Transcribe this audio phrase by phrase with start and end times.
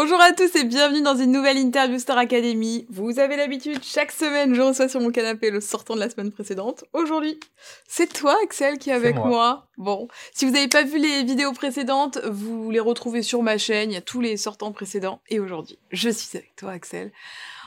[0.00, 2.86] Bonjour à tous et bienvenue dans une nouvelle interview Star Academy.
[2.88, 6.30] Vous avez l'habitude, chaque semaine, je reçois sur mon canapé le sortant de la semaine
[6.30, 6.84] précédente.
[6.92, 7.40] Aujourd'hui,
[7.88, 9.66] c'est toi, Axel, qui est avec moi.
[9.76, 13.90] Bon, si vous n'avez pas vu les vidéos précédentes, vous les retrouvez sur ma chaîne.
[13.90, 15.20] Il y a tous les sortants précédents.
[15.30, 17.10] Et aujourd'hui, je suis avec toi, Axel.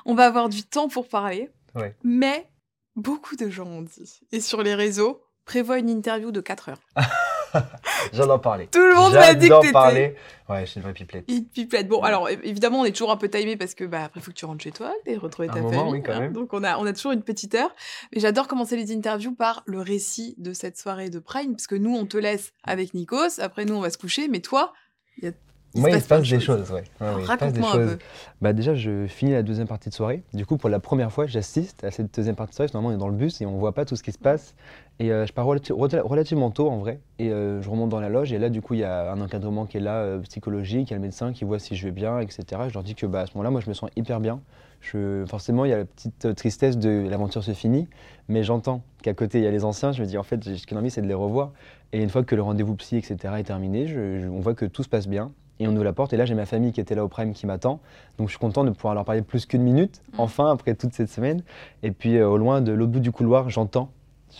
[0.05, 1.49] On va avoir du temps pour parler.
[1.75, 1.97] Ouais.
[2.05, 2.47] Mais
[2.95, 6.81] beaucoup de gens ont dit, et sur les réseaux, prévoit une interview de 4 heures.
[8.13, 8.67] J'adore parler.
[8.67, 10.15] Tout le monde m'a dit que J'adore t'étais- parler.
[10.49, 11.25] Ouais, je suis une vraie pipelette.
[11.29, 11.87] Une pipelette.
[11.87, 14.35] Bon, alors évidemment, on est toujours un peu timé parce que bah après, faut que
[14.35, 15.93] tu rentres chez toi et retrouver Un ta moment, famille.
[15.93, 16.19] oui, quand hein.
[16.19, 16.33] même.
[16.33, 17.73] Donc on a on a toujours une petite heure.
[18.13, 21.75] Mais j'adore commencer les interviews par le récit de cette soirée de Prime parce que
[21.75, 23.39] nous on te laisse avec Nikos.
[23.39, 24.73] Après nous on va se coucher, mais toi,
[25.17, 25.31] il y a
[25.75, 26.57] Moi, il se plein passe de des choses.
[26.59, 26.83] choses, ouais.
[26.99, 27.91] Ouais, ouais, il se passe des choses.
[27.91, 27.99] peu.
[28.41, 30.23] Bah déjà, je finis la deuxième partie de soirée.
[30.33, 32.69] Du coup, pour la première fois, j'assiste à cette deuxième partie de soirée.
[32.73, 34.53] Normalement, on est dans le bus et on voit pas tout ce qui se passe.
[34.99, 36.99] Et euh, je pars relati- rela- relativement tôt en vrai.
[37.19, 38.33] Et euh, je remonte dans la loge.
[38.33, 40.89] Et là, du coup, il y a un encadrement qui est là, euh, psychologique.
[40.89, 42.43] Il y a le médecin qui voit si je vais bien, etc.
[42.67, 44.41] Je leur dis que bah, à ce moment-là, moi, je me sens hyper bien.
[44.81, 47.87] Je, forcément, il y a la petite euh, tristesse de l'aventure se finit.
[48.27, 49.91] Mais j'entends qu'à côté, il y a les anciens.
[49.93, 51.51] Je me dis, en fait, ce que j'ai envie, c'est de les revoir.
[51.93, 53.15] Et une fois que le rendez-vous psy, etc.
[53.37, 55.31] est terminé, je- je- on voit que tout se passe bien.
[55.61, 56.11] Et on ouvre la porte.
[56.11, 57.79] Et là, j'ai ma famille qui était là au Prime qui m'attend.
[58.17, 60.19] Donc, je suis content de pouvoir leur parler plus qu'une minute, Mm.
[60.19, 61.43] enfin, après toute cette semaine.
[61.83, 63.91] Et puis, euh, au loin, de l'autre bout du couloir, j'entends.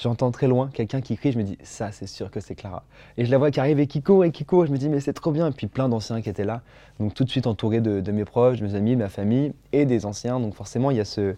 [0.02, 2.86] J'entends très loin quelqu'un qui crie, je me dis, ça c'est sûr que c'est Clara.
[3.18, 4.88] Et je la vois qui arrive et qui court et qui court, je me dis,
[4.88, 5.50] mais c'est trop bien.
[5.50, 6.62] Et puis plein d'anciens qui étaient là.
[7.02, 9.52] Donc tout de suite entouré de, de mes proches, de mes amis, de ma famille
[9.74, 10.40] et des anciens.
[10.40, 11.36] Donc forcément, il y a ce,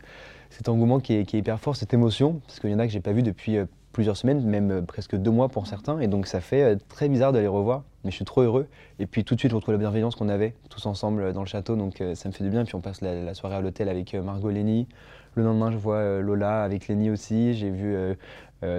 [0.51, 2.85] cet engouement qui est, qui est hyper fort, cette émotion, parce qu'il y en a
[2.85, 5.99] que j'ai pas vu depuis euh, plusieurs semaines, même euh, presque deux mois pour certains.
[5.99, 8.67] Et donc ça fait euh, très bizarre de les revoir, mais je suis trop heureux.
[8.99, 11.41] Et puis tout de suite, je retrouve la bienveillance qu'on avait tous ensemble euh, dans
[11.41, 12.65] le château, donc ça me fait du bien.
[12.65, 14.87] Puis on passe la, soirée à l'hôtel avec Margot Lenny.
[15.35, 17.55] Le lendemain, je vois Lola avec Lenny aussi.
[17.55, 17.95] J'ai vu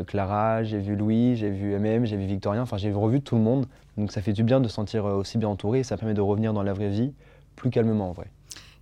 [0.07, 2.63] Clara, j'ai vu Louis, j'ai vu MM, j'ai vu Victorien.
[2.63, 3.67] Enfin, j'ai revu tout le monde.
[3.97, 5.81] Donc ça fait du bien de se sentir aussi bien entouré.
[5.81, 7.13] Et ça permet de revenir dans la vraie vie
[7.57, 8.27] plus calmement en vrai.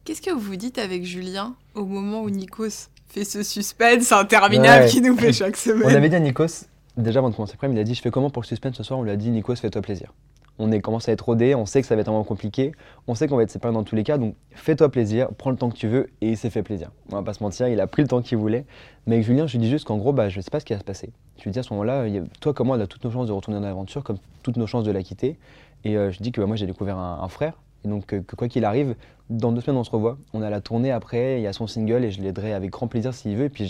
[0.05, 4.89] Qu'est-ce que vous dites avec Julien au moment où Nikos fait ce suspense interminable Ouais.
[4.91, 7.71] qui nous fait chaque semaine On avait dit à Nikos, déjà avant de commencer après,
[7.71, 8.99] il a dit Je fais comment pour le suspense ce soir?
[8.99, 10.13] On lui a dit Nikos, fais-toi plaisir.
[10.59, 12.73] On est, commence à être rodé, on sait que ça va être un moment compliqué,
[13.09, 15.57] on sait qu'on va être séparés dans tous les cas, donc fais-toi plaisir, prends le
[15.57, 16.91] temps que tu veux, et il s'est fait plaisir.
[17.11, 18.67] On va pas se mentir, il a pris le temps qu'il voulait.
[19.07, 20.75] Mais avec Julien, je lui dis juste qu'en gros, bah, je sais pas ce qui
[20.75, 21.11] va se passer.
[21.39, 22.05] Je lui dis à ce moment-là,
[22.41, 24.85] toi, comment on a toutes nos chances de retourner dans l'aventure, comme toutes nos chances
[24.85, 25.39] de la quitter.
[25.85, 28.23] Et euh, je dis que bah, moi, j'ai découvert un, un frère, et donc euh,
[28.27, 28.95] que quoi qu'il arrive,
[29.31, 30.19] dans deux semaines, on se revoit.
[30.35, 32.87] On a la tournée après, il y a son single, et je l'aiderai avec grand
[32.87, 33.45] plaisir s'il veut.
[33.45, 33.67] Et puis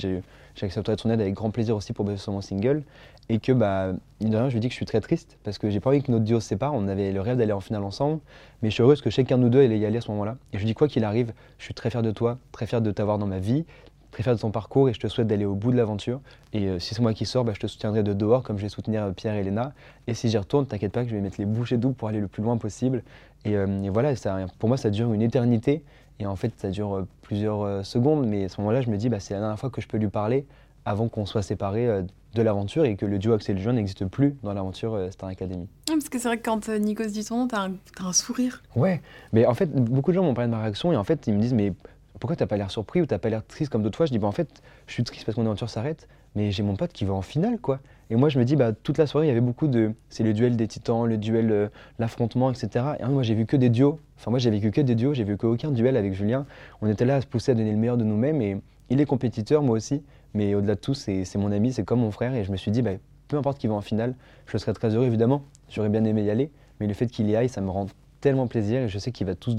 [0.55, 2.83] j'accepterai son aide avec grand plaisir aussi pour bosser sur mon single.
[3.29, 5.71] Et que, bah, de rien, je lui dis que je suis très triste parce que
[5.71, 6.75] j'ai pas envie que notre duo se sépare.
[6.75, 8.21] On avait le rêve d'aller en finale ensemble,
[8.63, 10.37] mais je suis heureuse que chacun de nous deux allait y aller à ce moment-là.
[10.53, 12.81] Et je lui dis, quoi qu'il arrive, je suis très fier de toi, très fier
[12.81, 13.65] de t'avoir dans ma vie,
[14.13, 16.21] très fier de ton parcours et je te souhaite d'aller au bout de l'aventure.
[16.53, 18.63] Et euh, si c'est moi qui sors, bah, je te soutiendrai de dehors comme je
[18.63, 19.73] vais soutenir euh, Pierre et Léna.
[20.07, 22.21] Et si j'y retourne, t'inquiète pas que je vais mettre les bouchées doubles pour aller
[22.21, 23.03] le plus loin possible.
[23.45, 25.85] Et, euh, et voilà, ça, pour moi, ça dure une éternité.
[26.19, 28.27] Et en fait, ça dure euh, plusieurs euh, secondes.
[28.27, 29.99] Mais à ce moment-là, je me dis, bah, c'est la dernière fois que je peux
[29.99, 30.47] lui parler
[30.85, 32.03] avant qu'on soit séparés
[32.35, 35.69] de l'aventure et que le duo Axel Juin n'existe plus dans l'aventure Star Academy.
[35.89, 38.05] Ouais, Parce que c'est vrai que quand euh, Nikos dit son nom, t'as un, t'as
[38.05, 38.65] un sourire.
[38.75, 39.01] Ouais,
[39.33, 41.35] mais en fait, beaucoup de gens m'ont parlé de ma réaction et en fait, ils
[41.35, 41.73] me disent, mais
[42.19, 44.07] pourquoi t'as pas l'air surpris ou t'as pas l'air triste comme d'autres fois?
[44.07, 46.63] Je dis, bah en fait, je suis triste parce que mon aventure s'arrête, mais j'ai
[46.63, 47.81] mon pote qui va en finale, quoi.
[48.11, 49.93] Et moi, je me dis, bah toute la soirée, il y avait beaucoup de.
[50.09, 52.85] C'est le duel des titans, le duel, euh, l'affrontement, etc.
[53.01, 53.99] Et moi, j'ai vu que des duos.
[54.19, 56.47] Enfin, moi, j'ai vécu que des duos, j'ai vu qu'aucun duel avec Julien.
[56.83, 58.59] On était là à se pousser à donner le meilleur de nous-mêmes et
[58.91, 60.03] il est compétiteur, moi aussi.
[60.35, 62.35] Mais au-delà de tout, c'est mon ami, c'est comme mon frère.
[62.35, 62.93] Et je me suis dit, bah,
[63.29, 64.15] peu importe qui va en finale,
[64.47, 65.45] je serais très heureux, évidemment.
[65.71, 66.51] J'aurais bien aimé y aller.
[66.81, 67.87] Mais le fait qu'il y aille, ça me rend
[68.21, 69.55] tellement plaisir et je sais qu'il va tout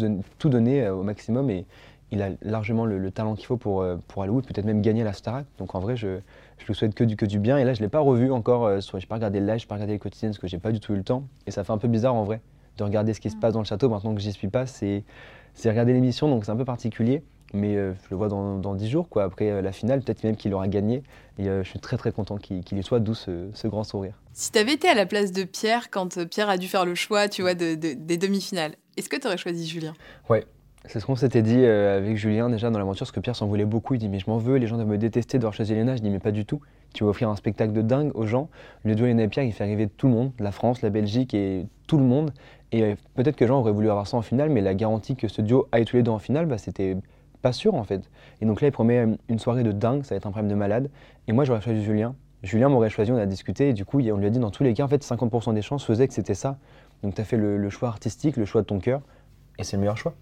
[0.50, 1.66] donner euh, au maximum et
[2.14, 4.82] il a largement le, le talent qu'il faut pour, euh, pour aller où, peut-être même
[4.82, 5.46] gagner la Starac.
[5.58, 6.20] Donc en vrai, je,
[6.60, 7.58] je lui souhaite que du, que du bien.
[7.58, 8.66] Et là, je ne l'ai pas revu encore.
[8.66, 10.48] Euh, je n'ai pas regardé le live, je n'ai pas regardé les quotidiennes parce que
[10.48, 11.24] j'ai pas du tout eu le temps.
[11.48, 12.40] Et ça fait un peu bizarre en vrai
[12.78, 14.66] de regarder ce qui se passe dans le château maintenant que j'y suis pas.
[14.66, 15.04] C'est
[15.56, 17.24] c'est regarder l'émission, donc c'est un peu particulier.
[17.56, 20.24] Mais euh, je le vois dans, dans 10 jours, quoi, après euh, la finale, peut-être
[20.24, 21.04] même qu'il aura gagné.
[21.38, 24.20] Et je suis très très content qu'il y soit, d'où ce, ce grand sourire.
[24.34, 27.28] Si t'avais été à la place de Pierre quand Pierre a dû faire le choix,
[27.28, 29.94] tu vois, de, de- des demi-finales, est-ce que t'aurais choisi Julien?
[30.86, 33.48] C'est ce qu'on s'était dit euh, avec Julien déjà dans l'aventure, parce que Pierre s'en
[33.48, 33.94] voulait beaucoup.
[33.94, 35.96] Il dit Mais je m'en veux, les gens doivent me détester d'avoir choisi Elena.
[35.96, 36.60] Je dis Mais pas du tout.
[36.94, 38.50] Tu vas offrir un spectacle de dingue aux gens.
[38.84, 41.34] Le duo Elena et Pierre, il fait arriver tout le monde, la France, la Belgique
[41.34, 42.34] et tout le monde.
[42.74, 45.16] Et euh, peut-être que les gens auraient voulu avoir ça en finale, mais la garantie
[45.16, 46.98] que ce duo aille tous les deux en finale, bah, c'était
[47.42, 48.10] pas sûr en fait.
[48.42, 50.52] Et donc là, il promet euh, une soirée de dingue, ça va être un problème
[50.52, 50.90] de malade.
[51.30, 52.14] Et moi, j'aurais choisi Julien.
[52.44, 54.64] Julien m'aurait choisi, on a discuté, et du coup, on lui a dit dans tous
[54.64, 56.58] les cas, en fait, 50% des chances faisaient que c'était ça.
[57.04, 59.02] Donc tu as fait le choix artistique, le choix de ton cœur,
[59.58, 60.14] et c'est le meilleur choix.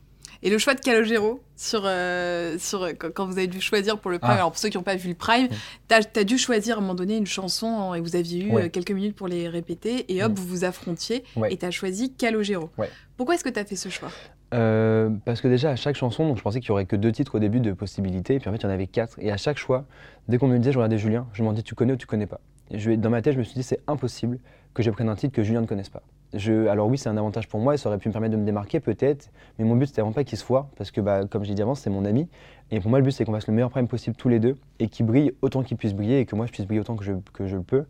[0.43, 4.17] Et le choix de Calogero sur, euh, sur, quand vous avez dû choisir pour le
[4.17, 4.37] Prime, ah.
[4.37, 5.47] alors pour ceux qui n'ont pas vu le Prime,
[5.87, 8.69] tu as, dû choisir à un moment donné une chanson et vous aviez eu euh,
[8.69, 12.69] quelques minutes pour les répéter et hop, vous vous affrontiez et tu as choisi Calogero.
[13.17, 14.09] Pourquoi est-ce que tu as fait ce choix?
[14.53, 17.11] Euh, parce que déjà à chaque chanson, donc je pensais qu'il y aurait que deux
[17.11, 19.17] titres au début de possibilités, et puis en fait il y en avait quatre.
[19.19, 19.85] Et à chaque choix,
[20.27, 22.27] dès qu'on me disait je regardais Julien, je me demandais tu connais ou tu connais
[22.27, 22.41] pas?
[22.73, 24.39] je, dans ma tête, je me suis dit c'est impossible
[24.73, 27.47] que je prenne un titre que Julien ne connaisse pas alors oui, c'est un avantage
[27.47, 29.29] pour moi et ça aurait pu me permettre de me démarquer peut-être,
[29.59, 31.61] mais mon but c'était vraiment pas qu'il se voit parce que bah, comme j'ai dit
[31.61, 32.27] avant, c'est mon ami.
[32.71, 34.55] Et pour moi, le but c'est qu'on fasse le meilleur prime possible tous les deux
[34.79, 37.03] et qu'il brille autant qu'il puisse briller et que moi je puisse briller autant que
[37.03, 37.85] je, que je le peux.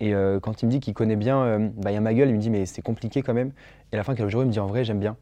[0.00, 2.14] Et euh, quand il me dit qu'il connaît bien, euh, bah, il y a ma
[2.14, 3.52] gueule, il me dit mais c'est compliqué quand même.
[3.92, 5.16] Et à la fin, jour il me dit en vrai, j'aime bien.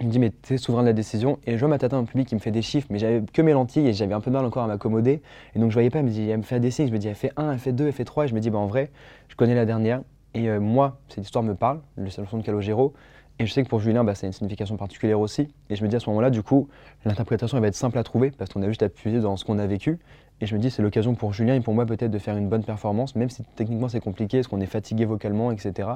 [0.00, 2.00] Il me dit mais t'es souverain de la décision et je vois ma tata dans
[2.00, 4.20] le public qui me fait des chiffres mais j'avais que mes lentilles et j'avais un
[4.20, 5.20] peu mal encore à m'accommoder
[5.54, 6.96] et donc je voyais pas elle me dit elle me fait des signes je me
[6.96, 8.56] dis elle fait 1 elle fait 2 elle fait 3 et je me dis bah
[8.56, 8.90] en vrai
[9.28, 10.00] je connais la dernière
[10.34, 12.94] et euh, moi, cette histoire me parle, le chanson de Calogero.
[13.38, 15.48] Et je sais que pour Julien, bah, ça a une signification particulière aussi.
[15.70, 16.68] Et je me dis à ce moment-là, du coup,
[17.04, 19.66] l'interprétation va être simple à trouver parce qu'on a juste appuyé dans ce qu'on a
[19.66, 19.98] vécu.
[20.42, 22.48] Et je me dis, c'est l'occasion pour Julien et pour moi peut-être de faire une
[22.48, 25.88] bonne performance, même si techniquement c'est compliqué, parce qu'on est fatigué vocalement, etc.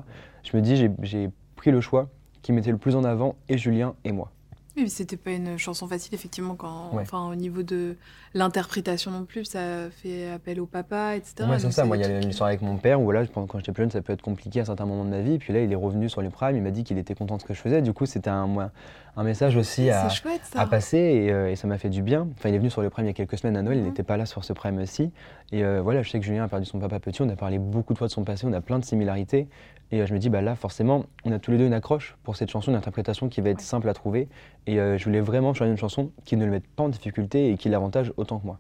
[0.42, 2.08] Je me dis, j'ai pris le choix
[2.42, 4.33] qui mettait le plus en avant, et Julien et moi.
[4.76, 7.96] Oui, mais c'était pas une chanson facile, effectivement, quand, enfin, au niveau de
[8.34, 11.48] l'interprétation non plus, ça fait appel au papa, etc.
[11.48, 11.84] Ouais, c'est ça.
[11.84, 14.02] Moi, il y a l'histoire avec mon père où, voilà, quand j'étais plus jeune, ça
[14.02, 15.38] peut être compliqué à certains moments de ma vie.
[15.38, 17.42] Puis là, il est revenu sur les primes, il m'a dit qu'il était content de
[17.42, 17.82] ce que je faisais.
[17.82, 18.70] Du coup, c'était un,
[19.16, 20.08] un message aussi à,
[20.56, 22.26] à, passer euh, et, ça m'a fait du bien.
[22.36, 23.82] Enfin, il est venu sur le prime il y a quelques semaines à Noël, il
[23.82, 23.88] mhm.
[23.88, 25.12] n'était pas là sur ce prime aussi.
[25.52, 27.58] Et euh, voilà, je sais que Julien a perdu son papa petit, on a parlé
[27.58, 29.46] beaucoup de fois de son passé, on a plein de similarités.
[29.90, 32.16] Et euh, je me dis, bah là, forcément, on a tous les deux une accroche
[32.22, 34.28] pour cette chanson, une interprétation qui va être simple à trouver.
[34.66, 37.50] Et euh, je voulais vraiment choisir une chanson qui ne le mette pas en difficulté
[37.50, 38.58] et qui l'avantage autant que moi.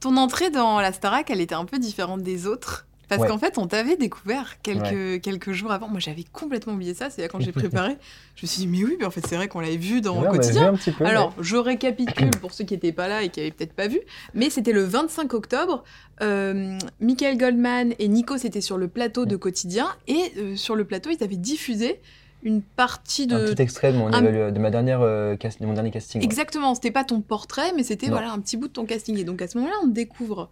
[0.00, 2.86] Ton entrée dans la Starac, elle était un peu différente des autres?
[3.16, 5.88] Parce qu'en fait, on t'avait découvert quelques, quelques jours avant.
[5.88, 7.10] Moi, j'avais complètement oublié ça.
[7.10, 7.96] C'est quand j'ai préparé.
[8.36, 10.20] je me suis dit, mais oui, mais en fait, c'est vrai qu'on l'avait vu dans
[10.20, 10.74] le quotidien.
[11.00, 14.00] Alors, je récapitule pour ceux qui n'étaient pas là et qui n'avaient peut-être pas vu.
[14.34, 15.84] Mais c'était le 25 octobre.
[16.22, 19.88] Euh, Michael Goldman et Nico, c'était sur le plateau de quotidien.
[20.06, 22.00] Et euh, sur le plateau, ils avaient diffusé
[22.42, 23.34] une partie de.
[23.34, 26.22] Un petit extrait de mon, de ma dernière, euh, de mon dernier casting.
[26.22, 26.74] Exactement.
[26.74, 29.18] C'était pas ton portrait, mais c'était voilà, un petit bout de ton casting.
[29.18, 30.50] Et donc, à ce moment-là, on te découvre.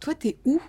[0.00, 0.60] Toi, t'es où?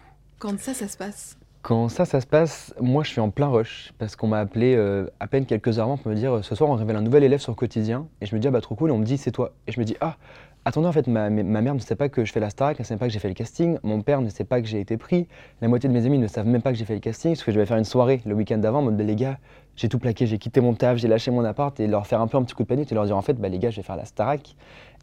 [0.44, 3.48] Quand ça, ça se passe Quand ça, ça se passe, moi je suis en plein
[3.48, 6.42] rush parce qu'on m'a appelé euh, à peine quelques heures avant pour me dire euh,
[6.42, 8.08] ce soir on révèle un nouvel élève sur quotidien.
[8.20, 8.90] Et je me dis ah bah trop cool.
[8.90, 9.54] Et on me dit c'est toi.
[9.68, 10.18] Et je me dis ah
[10.66, 12.84] attendez en fait ma, mère ne sait pas que je fais la star, elle ne
[12.84, 14.98] sait pas que j'ai fait le casting, mon père ne sait pas que j'ai été
[14.98, 15.30] pris,
[15.62, 17.44] la moitié de mes amis ne savent même pas que j'ai fait le casting parce
[17.46, 19.38] que je vais faire une soirée le week-end d'avant en mode bah, les gars
[19.78, 22.28] j'ai tout plaqué, j'ai quitté mon taf, j'ai lâché mon appart et leur faire un
[22.28, 23.78] peu un petit coup de panique et leur dire en fait bah les gars je
[23.78, 24.58] vais faire la Starac.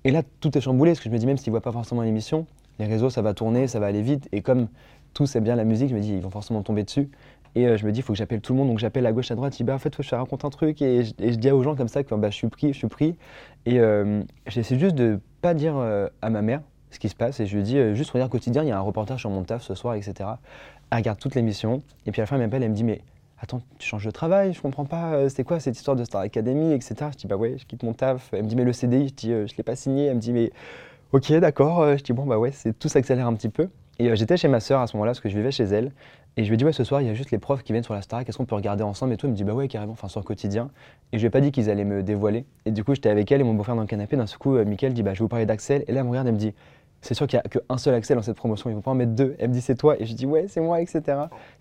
[0.05, 2.03] Et là tout est chamboulé parce que je me dis même s'ils voient pas forcément
[2.03, 2.47] l'émission
[2.81, 4.29] les réseaux ça va tourner, ça va aller vite.
[4.33, 4.69] Et comme
[5.15, 7.11] tout c'est bien la musique, je me dis, ils vont forcément tomber dessus.
[7.55, 8.69] Et euh, je me dis, il faut que j'appelle tout le monde.
[8.69, 9.53] Donc j'appelle à gauche, à droite.
[9.53, 10.81] Je dis, bah, en fait, je te raconte un truc.
[10.83, 13.17] Et je, dis aux gens comme ça que bah, je suis pris, je suis pris.
[13.67, 17.41] Et euh, j'essaie juste de pas dire euh, à ma mère ce qui se passe.
[17.41, 19.62] Et je lui dis, juste regarde quotidien, il y a un reportage sur mon taf
[19.62, 20.31] ce soir, etc.
[20.91, 21.83] Elle regarde toute l'émission.
[22.06, 23.01] Et puis à la fin, elle m'appelle, elle me dit, mais
[23.41, 26.73] attends, tu changes de travail, je comprends pas, c'est quoi cette histoire de Star Academy,
[26.73, 26.95] etc.
[27.13, 28.31] Je dis, bah ouais, je quitte mon taf.
[28.32, 30.06] Elle me dit, mais le CDI, je dis, je l'ai pas signé.
[30.06, 30.53] Elle me dit, mais
[31.13, 31.96] ok, d'accord.
[31.96, 33.69] Je dis, bon, bah ouais, tout s'accélère un petit peu.
[34.01, 35.93] Et euh, j'étais chez ma sœur à ce moment-là, parce que je vivais chez elle.
[36.39, 37.73] Et je lui ai dit, ouais, ce soir, il y a juste les profs qui
[37.73, 39.53] viennent sur la Starac, est-ce qu'on peut regarder ensemble Et tout, elle me dit, bah
[39.53, 40.71] ouais, carrément, enfin, sur le quotidien.
[41.13, 42.47] Et je lui ai pas dit qu'ils allaient me dévoiler.
[42.65, 44.17] Et du coup, j'étais avec elle et mon beau-frère dans le canapé.
[44.17, 45.85] D'un coup, euh, Mickaël dit, bah, je vais vous parler d'Axel.
[45.87, 46.55] Et là, elle me regarde, elle me dit,
[47.03, 48.93] c'est sûr qu'il n'y a qu'un seul Axel dans cette promotion, il ne faut pas
[48.93, 49.37] en mettre deux.
[49.39, 50.01] Elle me dit, c'est toi.
[50.01, 51.03] Et je dis, ouais, c'est moi, etc.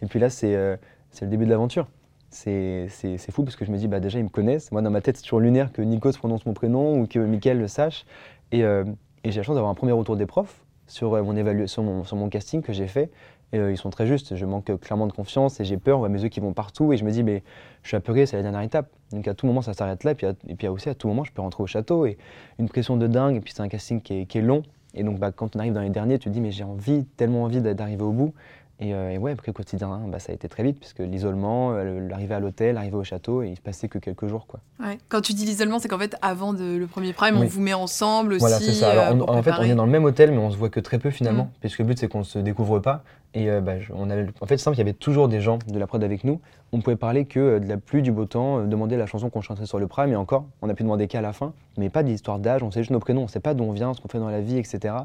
[0.02, 0.78] Et puis là, c'est euh,
[1.20, 1.90] le début de l'aventure.
[2.30, 2.88] C'est
[3.32, 4.72] fou parce que je me dis, bah, déjà, ils me connaissent.
[4.72, 7.20] Moi, dans ma tête, c'est toujours lunaire que Nico se prononce mon prénom ou que
[7.20, 8.06] Mickaël le sache.
[8.54, 12.04] Et, et j'ai la chance d'avoir un premier retour des profs sur, euh, mon, évaluation,
[12.04, 13.10] sur, mon, casting que j'ai fait.
[13.54, 14.36] Et euh, ils sont très justes.
[14.36, 15.98] Je manque clairement de confiance et j'ai peur.
[15.98, 17.44] On voit mes yeux qui vont partout et je me dis, mais
[17.84, 18.90] je suis apeuré, c'est la dernière étape.
[19.12, 20.12] Donc à tout moment, ça s'arrête là.
[20.12, 22.06] Et puis, et puis aussi, à tout moment, je peux rentrer au château.
[22.06, 22.18] Et
[22.60, 23.38] une pression de dingue.
[23.38, 24.64] Et puis c'est un casting qui est, long.
[24.94, 27.06] Et donc bah, quand on arrive dans les derniers, tu te dis, mais j'ai envie,
[27.18, 28.34] tellement envie d'arriver au bout.
[28.82, 32.08] Euh, et, ouais, après, quotidien, hein, bah, ça a été très vite, puisque l'isolement, euh,
[32.08, 34.48] l'arrivée à l'hôtel, l'arrivée au château, et il se passait que quelques jours.
[34.48, 34.62] Quoi.
[34.80, 34.98] Ouais.
[35.10, 37.74] Quand tu dis l'isolement, c'est qu'en fait, avant de, le premier prime, on vous met
[37.74, 38.40] ensemble aussi.
[38.40, 38.92] Voilà, c'est ça.
[38.92, 40.80] Alors, euh, en fait, on est dans le même hôtel, mais on se voit que
[40.80, 41.60] très peu finalement, mm.
[41.60, 43.04] puisque le but, c'est qu'on ne se découvre pas.
[43.36, 45.78] Et bah, on avait, en fait, c'est simple, il y avait toujours des gens de
[45.78, 46.42] la prod avec nous.
[46.72, 49.68] On pouvait parler que de la pluie, du beau temps, demander la chanson qu'on chanterait
[49.68, 52.40] sur le prime, et encore, on a pu demander qu'à la fin, mais pas d'histoire
[52.40, 54.08] d'âge, on sait juste nos prénoms, on ne sait pas d'où on vient, ce qu'on
[54.08, 54.96] fait dans la vie, etc.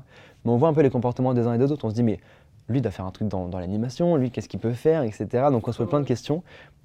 [0.44, 2.02] Mais on voit un peu les comportements des uns et des autres, on se dit,
[2.02, 2.18] mais
[2.68, 5.26] lui doit faire un truc dans, l'animation, lui qu'est-ce qu'il peut faire, etc.
[5.50, 6.42] Donc on se pose plein de questions.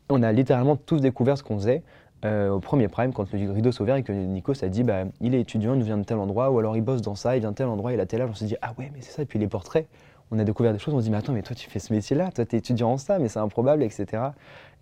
[0.10, 1.84] On a littéralement tous découvert ce qu'on faisait
[2.26, 5.06] euh, au premier prime, quand le rideau s'est ouvert et que Nico s'est dit bah,
[5.22, 7.40] il est étudiant, il vient de tel endroit, ou alors il bosse dans ça, il
[7.40, 9.12] vient de tel endroit, il a tel âge, on s'est dit ah ouais, mais c'est
[9.12, 9.22] ça.
[9.22, 9.88] Et puis les portraits,
[10.32, 11.94] on a découvert des choses, on se dit mais attends, mais toi tu fais ce
[11.94, 14.24] métier-là, toi tu es étudiant en ça, mais c'est improbable, etc.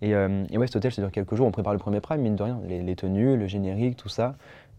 [0.02, 2.20] Et, euh, et ouais, cet hôtel, ça dure quelques jours, on prépare le premier prime,
[2.22, 4.34] mine de rien, les, les tenues, le générique, tout ça.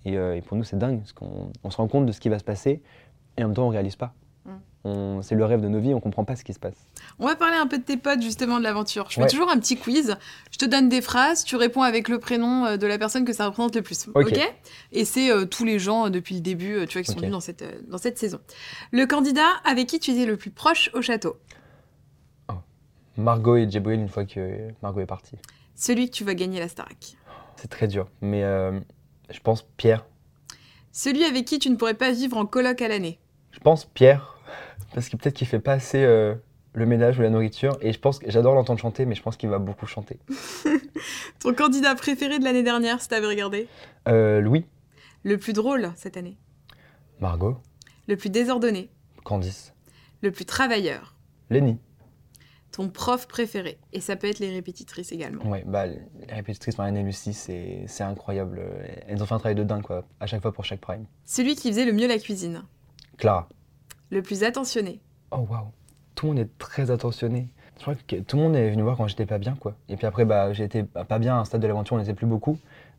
[0.06, 2.20] Et, euh, et pour nous, c'est dingue, parce qu'on on se rend compte de ce
[2.20, 2.82] qui va se passer,
[3.38, 4.14] et en même temps, on réalise pas.
[4.86, 6.76] C'est le rêve de nos vies, on comprend pas ce qui se passe.
[7.20, 9.08] On va parler un peu de tes potes, justement, de l'aventure.
[9.10, 9.28] Je fais Ouais.
[9.28, 10.16] toujours un petit quiz.
[10.52, 13.34] Je te donne des phrases, tu réponds avec le prénom euh, de la personne que
[13.34, 14.08] ça représente le plus.
[14.16, 14.40] Ok.
[14.94, 17.32] Et c'est euh, tous les gens euh, depuis le début, tu vois, qui sont venus
[17.34, 18.40] dans cette, euh, dans cette saison.
[18.92, 21.36] Le candidat avec qui tu étais le plus proche au château?
[23.18, 25.36] Margot et Djibril, une fois que Margot est partie.
[25.76, 27.18] Celui que tu vas gagner la Starac.
[27.58, 28.80] C'est très dur, mais euh,
[29.30, 30.06] je pense Pierre.
[30.94, 33.20] Celui avec qui tu ne pourrais pas vivre en coloc à l'année.
[33.52, 34.39] Je pense Pierre,
[34.94, 36.36] parce que peut-être qu'il fait pas assez euh,
[36.74, 39.38] le ménage ou la nourriture, et je pense que j'adore l'entendre chanter, mais je pense
[39.38, 40.20] qu'il va beaucoup chanter.
[41.40, 43.68] Ton candidat préféré de l'année dernière, si t'avais regardé?
[44.08, 44.66] Euh, Louis,
[45.24, 46.38] Le plus drôle cette année?
[47.20, 47.58] Margot,
[48.08, 48.90] Le plus désordonné?
[49.24, 49.74] Candice,
[50.22, 51.16] Le plus travailleur?
[51.50, 51.80] Lenny.
[52.72, 53.80] Ton prof préféré?
[53.94, 55.44] Et ça peut être les répétitrices également.
[55.50, 58.62] Ouais, bah, les répétitrices Marianne et Lucie, c'est c'est incroyable.
[59.08, 61.06] Elles ont fait un travail de dingue, quoi, à chaque fois pour chaque prime.
[61.26, 62.64] Celui qui faisait le mieux la cuisine?
[63.18, 63.50] Clara.
[64.12, 65.02] Le plus attentionné.
[65.32, 65.68] Oh waouh,
[66.16, 67.50] tout le monde est très attentionné.
[67.78, 69.76] Je crois que tout le monde est venu voir quand j'étais pas bien, quoi.
[69.88, 72.26] Et puis après, bah, été pas bien à un stade de l'aventure, on n'était plus
[72.28, 72.58] beaucoup.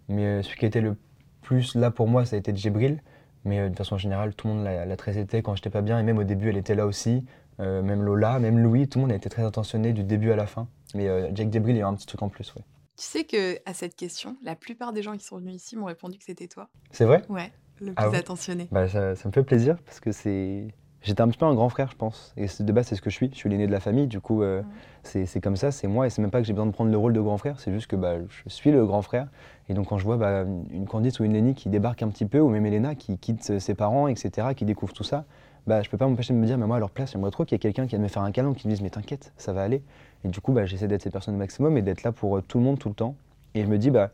[0.09, 0.97] Mais euh, celui qui était le
[1.43, 3.03] plus là pour moi, ça a été Djibril.
[3.45, 5.99] Mais euh, de façon générale, tout le monde l'a très été quand j'étais pas bien.
[5.99, 7.25] Et même au début, elle était là aussi.
[7.59, 10.37] Euh, même Lola, même Louis, tout le monde a été très attentionné du début à
[10.37, 10.69] la fin.
[10.95, 12.63] Mais euh, Jake Djibril, il y a un petit truc en plus, ouais.
[12.97, 15.87] Tu sais que à cette question, la plupart des gens qui sont venus ici m'ont
[15.87, 16.69] répondu que c'était toi.
[16.91, 17.23] C'est vrai?
[17.31, 17.51] Ouais,
[17.81, 18.17] le plus Ah ouais?
[18.19, 18.69] attentionné.
[18.71, 20.69] bah, ça, ça me fait plaisir parce que c'est.
[21.03, 22.35] J'étais un petit peu un grand frère, je pense.
[22.37, 23.31] Et de base, c'est ce que je suis.
[23.33, 24.63] Je suis l'aîné de la famille, du coup, euh,
[25.03, 26.07] c'est comme ça, c'est moi.
[26.07, 27.73] Et c'est même pas que j'ai besoin de prendre le rôle de grand frère, c'est
[27.73, 29.29] juste que bah, je suis le grand frère.
[29.71, 32.27] Et donc, quand je vois bah, une Candice ou une Lenny qui débarque un petit
[32.27, 35.25] peu, ou même Elena qui quitte ses parents, etc., qui découvre tout ça,
[35.67, 37.45] bah, je peux pas m'empêcher de me dire, mais moi, à leur place, j'aimerais trop
[37.45, 39.33] qu'il y ait quelqu'un qui vienne me faire un câlin qui me dise, mais t'inquiète,
[39.39, 39.83] ça va aller.
[40.25, 42.43] Et du coup, bah, j'essaie d'être cette personne au maximum et d'être là pour euh,
[42.43, 43.15] tout le monde, tout le temps.
[43.55, 44.11] Et je me dis, bah,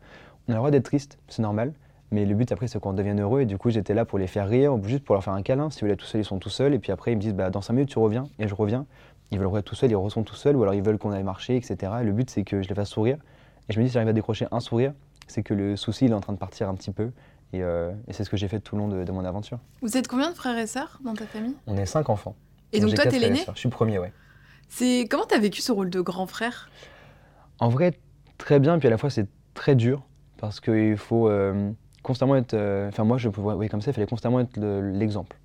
[0.47, 1.73] on a le droit d'être triste, c'est normal.
[2.11, 3.41] Mais le but après, c'est qu'on devienne heureux.
[3.41, 5.69] Et du coup, j'étais là pour les faire rire, juste pour leur faire un câlin.
[5.69, 6.73] Si vous voulez être tout seul, ils sont tout seuls.
[6.73, 8.23] Et puis après, ils me disent, bah, dans 5 minutes, tu reviens.
[8.39, 8.85] Et je reviens.
[9.31, 10.55] Ils veulent être tout seuls, ils re- sont tout seuls.
[10.55, 11.91] Ou alors ils veulent qu'on aille marcher, etc.
[12.01, 13.17] Et le but, c'est que je les fasse sourire.
[13.69, 14.93] Et je me dis, si j'arrive à décrocher un sourire,
[15.27, 17.11] c'est que le souci, il est en train de partir un petit peu.
[17.51, 19.59] Et, euh, et c'est ce que j'ai fait tout le long de, de mon aventure.
[19.81, 21.55] Vous êtes combien de frères et sœurs dans ta famille?
[21.65, 22.35] On est cinq enfants.
[22.71, 23.39] Et donc toi, t'es l'aîné?
[23.53, 24.13] Je suis le premier, ouais.
[24.69, 26.69] C'est comment t'as vécu ce rôle de grand frère?
[27.59, 27.97] En vrai,
[28.37, 30.03] très bien, puis à la fois c'est très dur
[30.37, 31.71] parce qu'il faut euh,
[32.07, 32.53] constamment être.
[32.55, 35.37] euh, Enfin, moi, je pouvais, oui, comme ça, fallait constamment être le- l'exemple.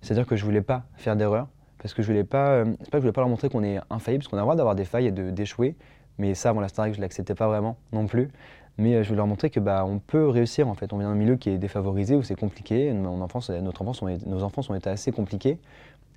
[0.00, 2.48] C'est-à-dire que je voulais pas faire d'erreur parce que je voulais pas.
[2.52, 4.40] euh, c'est pas que je voulais pas leur montrer qu'on est infaillible, parce qu'on a
[4.40, 5.76] le droit d'avoir des failles et d'échouer,
[6.18, 8.30] mais ça, avant la Starac, je l'acceptais pas vraiment non plus.
[8.78, 10.92] Mais euh, je voulais leur montrer que bah, on peut réussir en fait.
[10.92, 12.92] On vient d'un milieu qui est défavorisé où c'est compliqué.
[12.92, 15.58] Mon enfance, notre enfance, été- nos enfants ont été assez compliqués.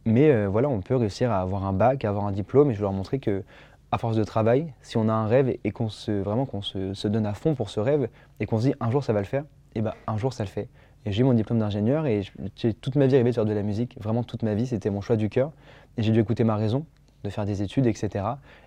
[0.05, 2.79] Mais voilà, on peut réussir à avoir un bac, à avoir un diplôme, et je
[2.79, 3.43] veux leur montrer que
[3.91, 7.07] à force de travail, si on a un rêve et qu'on se vraiment qu'on se
[7.07, 9.25] donne à fond pour ce rêve et qu'on se dit un jour ça va le
[9.25, 9.43] faire,
[9.75, 10.69] et ben un jour ça le fait.
[11.05, 12.21] J'ai eu mon diplôme d'ingénieur et
[12.55, 14.89] j'ai toute ma vie rêvé de faire de la musique, vraiment toute ma vie, c'était
[14.89, 15.51] mon choix du cœur.
[15.97, 16.85] Et j'ai dû écouter ma raison
[17.23, 18.25] de faire des études, etc.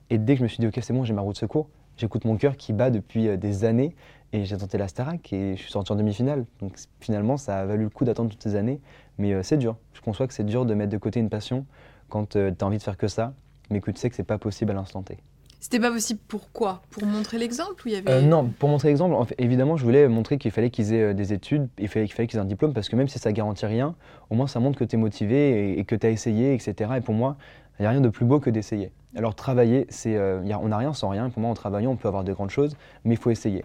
[0.09, 1.69] Et dès que je me suis dit ok c'est bon, j'ai ma roue de secours,
[1.97, 3.95] j'écoute mon cœur qui bat depuis euh, des années
[4.33, 6.47] et j'ai tenté la Starac et je suis sorti en demi-finale.
[6.61, 8.81] Donc finalement ça a valu le coup d'attendre toutes ces années,
[9.19, 9.77] mais euh, c'est dur.
[9.93, 11.67] Je conçois que c'est dur de mettre de côté une passion
[12.09, 13.35] quand tu as envie de faire que ça,
[13.71, 15.19] mais que tu sais que c'est pas possible à l'instant T.
[15.61, 19.85] C'était pas possible pourquoi Pour montrer l'exemple avait Euh, non, pour montrer l'exemple, évidemment, je
[19.85, 22.43] voulais montrer qu'il fallait qu'ils aient euh, des études, il fallait qu'il fallait qu'ils aient
[22.43, 23.95] un diplôme, parce que même si ça garantit rien,
[24.31, 26.93] au moins ça montre que tu es motivé et, que tu as essayé, etc.
[26.97, 27.37] Et pour moi,
[27.79, 28.91] il n'y a rien de plus beau que d'essayer.
[29.15, 31.29] Alors travailler, c'est, euh, on n'a rien sans rien.
[31.29, 32.75] Pour moi, en travaillant, on peut avoir de grandes choses,
[33.05, 33.65] mais il faut essayer.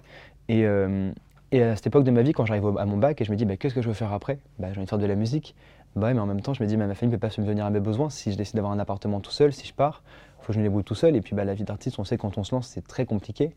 [0.49, 3.37] Et, à cette époque de ma vie, quand j'arrive à mon bac et je me
[3.37, 4.39] dis, bah, qu'est-ce que je veux faire après?
[4.59, 5.55] Bah, J'ai envie de faire de la musique.
[5.95, 7.69] Bah, mais en même temps, je me dis, ma famille ne peut pas subvenir à
[7.69, 8.09] mes besoins.
[8.09, 10.03] Si je décide d'avoir un appartement tout seul, si je pars,
[10.39, 11.15] faut que je me débrouille tout seul.
[11.15, 13.51] Et puis bah, la vie d'artiste, on sait quand on se lance, c'est très compliqué.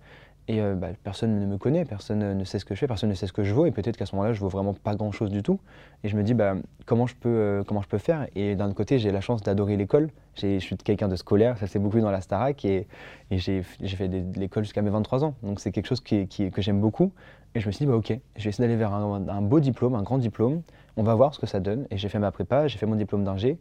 [0.46, 3.10] Et euh, bah, personne ne me connaît, personne ne sait ce que je fais, personne
[3.10, 3.66] ne sait ce que je vaux.
[3.66, 5.58] Et peut-être qu'à ce moment-là, je vaux vraiment pas grand-chose du tout.
[6.04, 6.54] Et je me dis, bah,
[6.86, 8.28] comment, je peux, euh, comment je peux faire?
[8.36, 10.08] Et d'un côté, j'ai la chance d'adorer l'école.
[10.36, 12.64] Je suis quelqu'un de scolaire, ça s'est beaucoup vu dans la Starac.
[12.64, 12.86] Et,
[13.32, 15.34] et j'ai fait l'école jusqu'à mes 23 ans.
[15.42, 17.12] Donc c'est quelque chose qui- que j'aime beaucoup.
[17.54, 19.94] Et je me suis dit, bah, ok, je vais essayer d'aller vers un, beau diplôme,
[19.94, 20.62] un grand diplôme.
[20.96, 21.86] On va voir ce que ça donne.
[21.90, 23.58] Et j'ai fait ma prépa, j'ai fait mon diplôme d'ingé.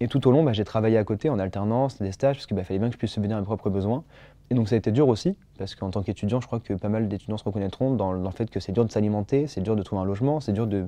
[0.00, 2.62] Et tout au long, bah, j'ai travaillé à côté en alternance, des stages, parce qu'il
[2.62, 4.04] fallait bien que je puisse subvenir à mes propres besoins.
[4.50, 6.88] Et donc ça a été dur aussi, parce qu'en tant qu'étudiant, je crois que pas
[6.88, 9.82] mal d'étudiants se reconnaîtront dans, le fait que c'est dur de s'alimenter, c'est dur de
[9.82, 10.86] trouver un logement, c'est dur de,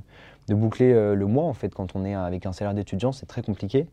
[0.48, 3.42] boucler euh, le mois en fait quand on est avec un salaire d'étudiant, c'est très
[3.42, 3.86] compliqué.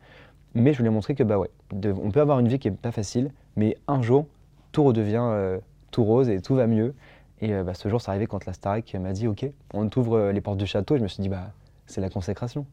[0.53, 2.91] Mais je voulais montrer que bah ouais, on peut avoir une vie qui est pas
[2.91, 4.27] facile, mais un jour
[4.71, 5.59] tout redevient euh,
[5.91, 6.93] tout rose et tout va mieux.
[7.41, 10.41] Et bah, ce jour, c'est arrivé quand la Starac m'a dit Ok, on t'ouvre les
[10.41, 10.95] portes du château.
[10.95, 11.51] Et je me suis dit Bah,
[11.87, 12.65] c'est la consécration.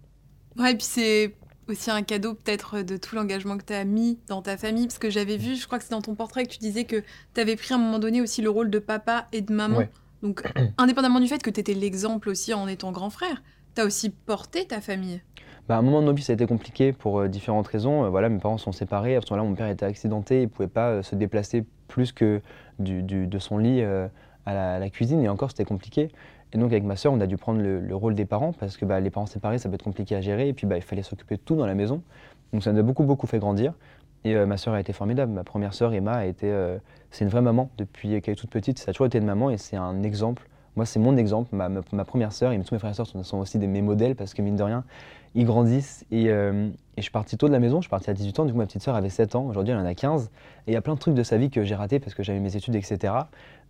[0.59, 1.35] Ouais, et puis c'est
[1.69, 4.99] aussi un cadeau peut-être de tout l'engagement que tu as mis dans ta famille, parce
[4.99, 7.03] que j'avais vu, je crois que c'est dans ton portrait que tu disais que
[7.35, 9.83] tu avais pris à un moment donné aussi le rôle de papa et de maman.
[10.23, 10.43] Donc,
[10.79, 13.43] indépendamment du fait que tu étais l'exemple aussi en étant grand frère,
[13.75, 15.21] tu as aussi porté ta famille.
[15.69, 18.05] Bah, à un moment de nos vies, ça a été compliqué pour euh, différentes raisons.
[18.05, 19.15] Euh, voilà, mes parents sont séparés.
[19.17, 20.39] À ce moment-là, mon père était accidenté.
[20.39, 22.41] Il ne pouvait pas euh, se déplacer plus que
[22.81, 23.83] du, de son lit
[24.47, 25.23] à la, cuisine.
[25.23, 26.11] Et encore, c'était compliqué.
[26.53, 28.85] Et donc, avec ma soeur, on a dû prendre le, rôle des parents parce que
[28.85, 30.49] bah, les parents séparés, ça peut être compliqué à gérer.
[30.49, 32.03] Et puis, bah, il fallait s'occuper de tout dans la maison.
[32.53, 33.75] Donc, ça nous a beaucoup, beaucoup fait grandir.
[34.25, 35.33] Et ma soeur a été formidable.
[35.33, 36.53] Ma première soeur, Emma, a été.
[37.11, 38.79] c'est une vraie maman depuis qu'elle est toute petite.
[38.79, 41.55] Ça a toujours été une maman et c'est un exemple moi, c'est mon exemple.
[41.55, 44.35] Ma, première sœur et tous mes frères et sœurs sont, aussi des, mes modèles parce
[44.35, 44.85] que, mine de rien,
[45.35, 46.07] ils grandissent.
[46.13, 48.45] Euh, et, je suis parti tôt de la maison, je suis parti à 18 ans.
[48.45, 49.47] Du coup, ma petite sœur avait 7 ans.
[49.47, 50.31] Aujourd'hui, elle en a 15.
[50.67, 52.23] Et il y a plein de trucs de sa vie que j'ai ratés parce que
[52.23, 53.13] j'avais mes études, etc.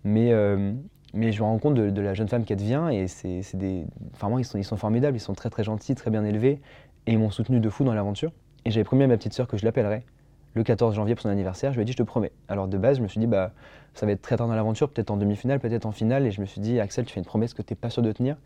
[0.05, 0.73] Mais, euh,
[1.15, 2.89] mais je me rends compte de, la jeune femme qu'elle devient.
[2.93, 3.85] Et c'est des.
[4.15, 5.17] Enfin, moi, ils sont, ils sont formidables.
[5.17, 6.61] Ils sont très, très gentils, très bien élevés.
[7.07, 8.33] Et ils m'ont soutenu de fou dans l'aventure.
[8.65, 10.05] Et j'avais promis à ma petite sœur que je l'appellerais
[10.55, 11.73] le 14 janvier pour son anniversaire.
[11.73, 12.33] Je lui ai dit, je te promets.
[12.49, 13.53] Alors de base, je me suis dit, bah,
[13.95, 16.27] ça va être très tard dans l'aventure, peut-être en demi-finale, peut-être en finale.
[16.27, 18.03] Et je me suis dit, Axel, tu fais une promesse que tu n'es pas sûr
[18.03, 18.37] de tenir.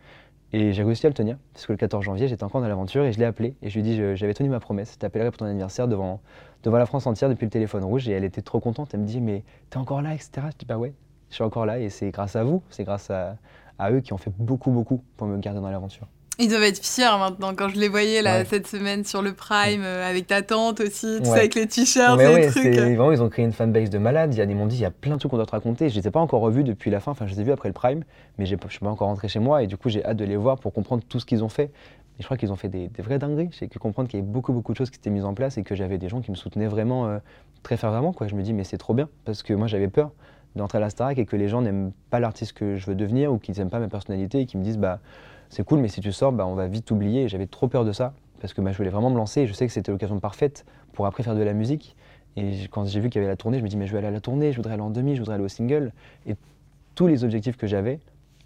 [0.53, 3.03] Et j'ai réussi à le tenir, parce que le 14 janvier, j'étais encore dans l'aventure
[3.05, 3.57] et je l'ai appelé.
[3.63, 6.21] Et je lui ai dit, j'avais tenu ma promesse, je t'appellerai pour ton anniversaire devant,
[6.63, 8.09] devant la France entière depuis le téléphone rouge.
[8.09, 8.95] Et elle était trop contente.
[8.95, 10.31] Elle me dit, mais t'es encore là, etc.
[10.53, 10.93] Je dis, bah ouais,
[11.31, 11.79] je suis encore là.
[11.79, 13.37] Et c'est grâce à vous, c'est grâce à,
[13.79, 16.07] à eux qui ont fait beaucoup, beaucoup pour me garder dans l'aventure.
[16.39, 19.83] Ils doivent être fiers maintenant quand je les voyais là, cette semaine sur le Prime
[19.85, 22.75] euh, avec ta tante aussi, tout ça avec les t-shirts, les trucs.
[22.75, 24.35] Vraiment, ils ont créé une fanbase de malades.
[24.35, 25.53] Il y a des m'ont dit il y a plein de trucs qu'on doit te
[25.53, 25.89] raconter.
[25.89, 27.13] Je les ai pas encore revus depuis la fin.
[27.13, 28.03] Enfin, je les ai vus après le Prime,
[28.39, 30.37] mais je suis pas encore rentré chez moi et du coup j'ai hâte de les
[30.37, 31.71] voir pour comprendre tout ce qu'ils ont fait.
[32.19, 33.51] Et je crois qu'ils ont fait des, vrais dingueries.
[33.53, 35.57] J'ai pu comprendre qu'il y avait beaucoup beaucoup de choses qui étaient mises en place
[35.57, 37.19] et que j'avais des gens qui me soutenaient vraiment euh,
[37.63, 38.13] très fervemment.
[38.13, 38.27] Quoi.
[38.27, 40.11] Je me dis mais c'est trop bien parce que moi j'avais peur
[40.57, 43.33] d'entrer à la Starac et que les gens n'aiment pas l'artiste que je veux devenir
[43.33, 45.01] ou qu'ils n'aiment pas ma personnalité et qui me disent bah
[45.55, 47.29] c'est cool, mais si tu sors, bah, on va vite t'oublier.
[47.29, 49.47] J'avais trop peur de ça, parce que bah, je voulais vraiment me lancer.
[49.47, 51.95] Je sais que c'était l'occasion parfaite pour après faire de la musique.
[52.37, 53.99] Et quand j'ai vu qu'il y avait la tournée, je me dis, mais je vais
[53.99, 55.93] aller à la tournée, je voudrais aller en demi, je voudrais aller au single.
[56.27, 56.35] Et
[56.97, 58.01] tous les objectifs que j'avais,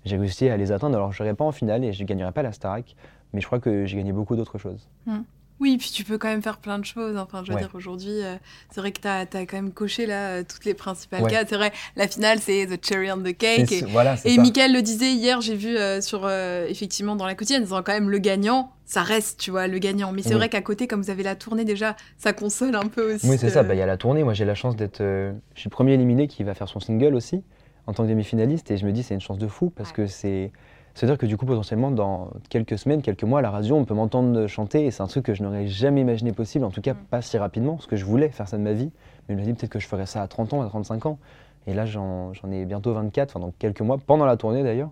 [0.05, 0.97] j'ai réussi à les atteindre.
[0.97, 2.95] Alors, je serai pas en finale et je ne gagnerai pas la Starac,
[3.33, 4.87] mais je crois que j'ai gagné beaucoup d'autres choses.
[5.07, 5.21] Mmh.
[5.61, 7.17] Oui, puis tu peux quand même faire plein de choses.
[7.17, 8.37] Enfin, je veux dire, aujourd'hui, euh,
[8.71, 11.45] c'est vrai que tu as, quand même coché là, euh, toutes les principales cas.
[11.49, 13.73] C'est vrai, la finale, c'est The Cherry on the Cake.
[13.73, 17.63] Et, voilà, et Michael le disait hier, j'ai vu euh, sur, effectivement, dans la quotidienne,
[17.63, 20.13] disant quand même le gagnant, ça reste, tu vois, le gagnant.
[20.13, 23.15] Mais c'est vrai qu'à côté, comme vous avez la tournée déjà, ça console un peu
[23.15, 23.29] aussi.
[23.29, 23.63] Oui, c'est ça.
[23.63, 24.23] Bah, il y a la tournée.
[24.23, 25.01] Moi, j'ai la chance d'être.
[25.01, 27.43] je suis le premier éliminé qui va faire son single aussi,
[27.87, 28.71] en tant que demi-finaliste.
[28.71, 30.53] Et je me dis, c'est une chance de fou parce que c'est
[30.99, 33.95] c'est-à-dire que du coup, potentiellement, dans quelques semaines, quelques mois, à la radio, on peut
[33.95, 36.95] m'entendre chanter et c'est un truc que je n'aurais jamais imaginé possible, en tout cas
[36.95, 37.05] mm.
[37.09, 38.91] pas si rapidement, parce que je voulais faire ça de ma vie.
[39.29, 41.21] Mais je me dis peut-être que je ferais ça à 30 ans, à 35 ans.
[41.69, 44.91] Et là, j'en ai bientôt 24, enfin, dans quelques mois, pendant la tournée d'ailleurs.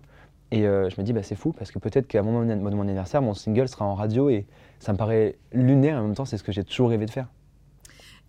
[0.51, 2.83] Et euh, je me dis, bah, c'est fou, parce que peut-être qu'à moment de mon
[2.83, 4.45] anniversaire, mon single sera en radio et
[4.79, 7.27] ça me paraît lunaire, en même temps, c'est ce que j'ai toujours rêvé de faire.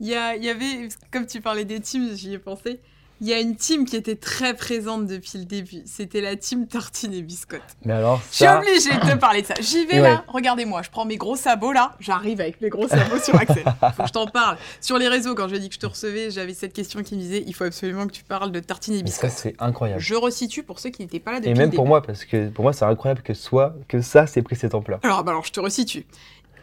[0.00, 0.14] Il y, y,
[0.48, 2.80] avait, comme tu parlais des teams, j'y ai pensé
[3.20, 5.82] il y a une team qui était très présente depuis le début.
[5.86, 7.62] C'était la team Tartine et Biscotte.
[7.84, 8.60] Mais alors, ça...
[8.60, 9.54] Je suis obligée de te parler de ça.
[9.60, 10.24] J'y vais là.
[10.28, 11.96] Regardez-moi, je prends mes gros sabots là.
[12.00, 13.64] J'arrive avec mes gros sabots sur Axel.
[13.96, 14.56] Faut que je t'en parle.
[14.80, 17.20] Sur les réseaux, quand j'ai dit que je te recevais, j'avais cette question qui me
[17.20, 19.32] disait il faut absolument que tu parles de Tartine et Biscotte.
[19.34, 20.00] c'est incroyable.
[20.00, 22.48] Je resitue pour ceux qui n'étaient pas là depuis Et même pour moi, parce que
[22.48, 25.00] pour moi, c'est incroyable que soit que ça, c'est pris cette ampleur.
[25.02, 26.06] Alors, bah alors, je te resitue.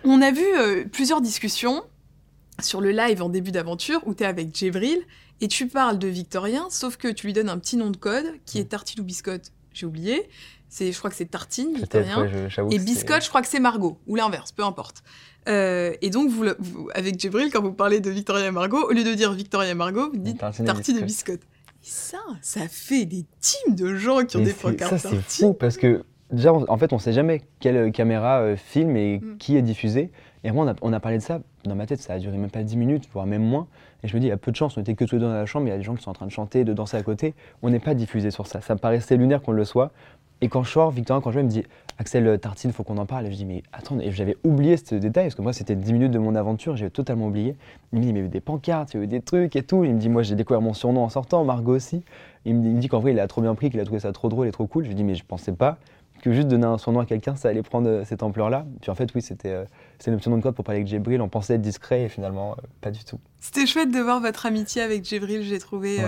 [0.03, 1.83] On a vu euh, plusieurs discussions
[2.61, 4.99] sur le live en début d'aventure où tu es avec Jévril
[5.41, 8.25] et tu parles de Victorien, sauf que tu lui donnes un petit nom de code
[8.45, 9.51] qui est Tartine ou Biscotte.
[9.73, 10.29] J'ai oublié.
[10.69, 12.27] C'est, je crois que c'est Tartine, Victorien.
[12.71, 15.03] et Biscotte, je crois que c'est Margot, ou l'inverse, peu importe.
[15.47, 16.45] Euh, et donc, vous,
[16.93, 19.75] avec Jébril, quand vous parlez de Victorien et Margot, au lieu de dire Victorien et
[19.75, 21.41] Margot, vous dites Tartine, et Biscotte.
[21.41, 24.97] Et ça, ça fait des teams de gens qui ont des pancartes.
[24.97, 28.97] Ça, c'est fou parce que déjà, en fait, on sait jamais quelle caméra euh, filme
[28.97, 29.37] et mm.
[29.37, 30.11] qui est diffusé.
[30.45, 32.61] Et moi, on a, parlé de ça, dans ma tête, ça a duré même pas
[32.61, 33.65] 10 minutes, voire même moins.
[34.03, 35.25] Et je me dis, il y a peu de chance, on était que tous deux
[35.25, 36.71] dans la chambre, il y a des gens qui sont en train de chanter, de
[36.71, 37.33] danser à côté.
[37.63, 38.61] On n'est pas diffusé sur ça.
[38.61, 39.91] Ça me paraissait lunaire qu'on le soit.
[40.41, 41.63] Et quand je sors, Victorin, quand je vais, me dit,
[41.97, 43.25] Axel Tartine, faut qu'on en parle.
[43.25, 46.11] Et je dis, mais attends, j'avais oublié ce détail, parce que moi, c'était 10 minutes
[46.11, 47.55] de mon aventure, j'avais totalement oublié.
[47.91, 49.55] Il me dit, mais il y a eu des pancartes, il y eu des trucs
[49.55, 49.83] et tout.
[49.83, 52.03] Il me dit, moi, j'ai découvert mon surnom en sortant, Margot aussi.
[52.45, 54.29] Il me dit qu'en vrai, il a trop bien pris, qu'il a trouvé ça trop
[54.29, 54.83] drôle et trop cool.
[54.83, 55.79] Je lui dis, mais je pensais pas
[56.25, 58.65] que juste donner un surnom à quelqu'un, ça allait prendre euh, cette ampleur-là.
[58.81, 59.65] Puis en fait, oui, c'était euh,
[59.99, 61.21] c'est une option de code pour parler avec Jébril.
[61.21, 63.19] On pensait être discret et finalement, euh, pas du tout.
[63.39, 65.99] C'était chouette de voir votre amitié avec Jébril, j'ai trouvé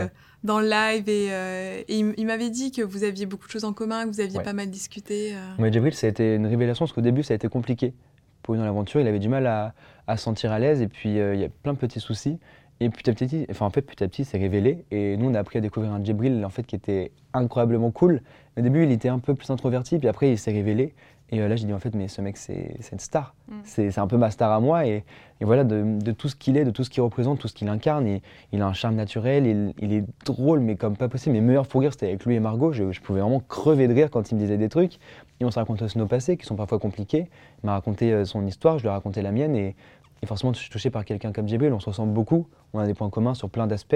[0.43, 1.07] dans le live.
[1.07, 4.41] Et, il, m'avait dit que vous aviez beaucoup de choses en commun, que vous aviez
[4.41, 5.33] pas mal discuté.
[5.59, 7.93] Oui, Jébril, ça a été une révélation parce qu'au début, ça a été compliqué.
[8.41, 9.73] Pour lui dans l'aventure, il avait du mal à,
[10.07, 12.39] à se sentir à l'aise et puis il y a plein de petits soucis.
[12.79, 14.85] Et petit à petit, enfin en fait petit à petit, c'est révélé.
[14.91, 18.21] Et nous, on a appris à découvrir un Djibril en fait qui était incroyablement cool.
[18.55, 20.93] Au début, il était un peu plus introverti, puis après, il s'est révélé.
[21.29, 23.35] Et euh, là, j'ai dit en fait, mais ce mec, c'est une star.
[23.49, 23.53] Mm.
[23.63, 24.85] C'est un peu ma star à moi.
[24.85, 25.03] Et,
[25.41, 28.07] voilà, de, tout ce qu'il est, de tout ce qu'il représente, tout ce qu'il incarne.
[28.07, 28.21] Il,
[28.53, 31.33] il, a un charme naturel, il, est drôle, mais comme pas possible.
[31.33, 32.71] Mes meilleurs fous rires, c'était avec lui et Margot.
[32.71, 34.99] Je, je, pouvais vraiment crever de rire quand il me disait des trucs.
[35.39, 37.27] Et on se racontait aussi nos passés qui sont parfois compliqués.
[37.63, 39.55] Il m'a raconté euh, son histoire, je lui ai raconté la mienne.
[39.55, 39.75] Et,
[40.21, 42.87] et forcément, je suis touché par quelqu'un comme Djibril, on se ressemble beaucoup, on a
[42.87, 43.95] des points communs sur plein d'aspects.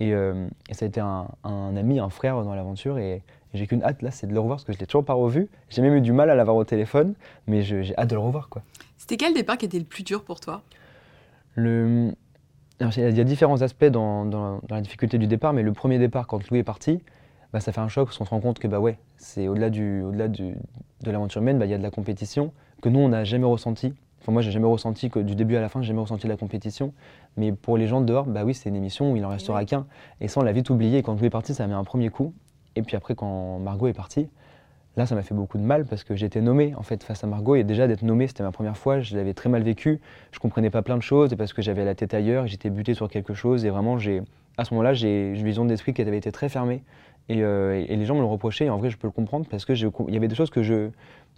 [0.00, 1.26] Et, euh, ça a été un,
[1.76, 2.98] ami, un frère dans l'aventure.
[2.98, 3.22] Et,
[3.54, 5.14] j'ai qu'une hâte, là, c'est de le revoir, parce que je ne l'ai toujours pas
[5.14, 5.48] revu.
[5.70, 7.14] J'ai même eu du mal à l'avoir au téléphone,
[7.46, 8.48] mais j'ai hâte de le revoir.
[8.48, 8.62] quoi.
[8.96, 10.62] C'était quel départ qui était le plus dur pour toi?
[11.54, 12.12] Le...
[12.80, 16.48] il y a différents aspects dans, la difficulté du départ, mais le premier départ, quand
[16.50, 17.00] Louis est parti,
[17.52, 19.70] bah, ça fait un choc, parce qu'on se rend compte que bah ouais, c'est au-delà
[19.70, 20.54] du, au du,
[21.02, 23.46] de l'aventure humaine, bah, il y a de la compétition que nous, on n'a jamais
[23.46, 26.26] ressenti Enfin, moi, j'ai jamais ressenti que du début à la fin, j'ai jamais ressenti
[26.26, 26.92] la compétition.
[27.36, 29.64] Mais pour les gens de dehors, bah oui, c'est une émission où il en restera
[29.64, 29.86] qu'un.
[30.20, 31.02] Et ça, on l'a vite oublié.
[31.02, 32.34] Quand Louis est parti, ça mis un premier coup.
[32.78, 34.28] Et puis après, quand Margot est partie,
[34.96, 37.26] là, ça m'a fait beaucoup de mal parce que j'étais nommé en fait face à
[37.26, 37.56] Margot.
[37.56, 39.00] Et déjà d'être nommé, c'était ma première fois.
[39.00, 40.00] Je l'avais très mal vécu.
[40.32, 42.46] Je comprenais pas plein de choses parce que j'avais la tête ailleurs.
[42.46, 43.64] J'étais buté sur quelque chose.
[43.64, 44.22] Et vraiment, j'ai,
[44.56, 46.82] à ce moment-là, j'ai une vision d'esprit qui avait été très fermée.
[47.28, 48.66] Et, euh, les gens me le reprochaient.
[48.66, 50.62] Et en vrai, je peux le comprendre parce que il y avait des choses que
[50.62, 50.90] je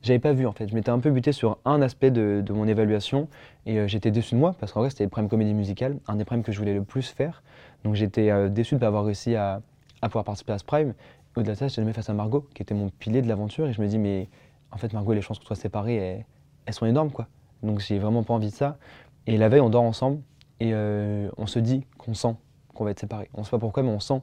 [0.03, 0.69] j'avais pas vu en fait.
[0.69, 3.29] Je m'étais un peu buté sur un aspect de, mon évaluation
[3.67, 6.17] et euh, j'étais déçu de moi parce qu'en vrai c'était le prime comédie musicale, un
[6.17, 7.43] des primes que je voulais le plus faire.
[7.85, 9.61] Donc j'étais euh, déçu de pas avoir réussi à,
[10.03, 10.95] pouvoir participer à ce prime.
[11.37, 13.73] Au-delà de ça, j'étais nommé face à Margot qui était mon pilier de l'aventure et
[13.73, 14.29] je me dis mais
[14.73, 16.25] en fait Margot les chances qu'on soit séparés
[16.67, 17.29] elles, sont énormes quoi.
[17.63, 18.79] Donc j'ai vraiment pas envie de ça.
[19.27, 20.21] Et la veille on dort ensemble
[20.61, 22.35] et euh, on se dit qu'on sent
[22.75, 23.29] qu'on va être séparés.
[23.35, 24.21] On sait pas pourquoi mais on sent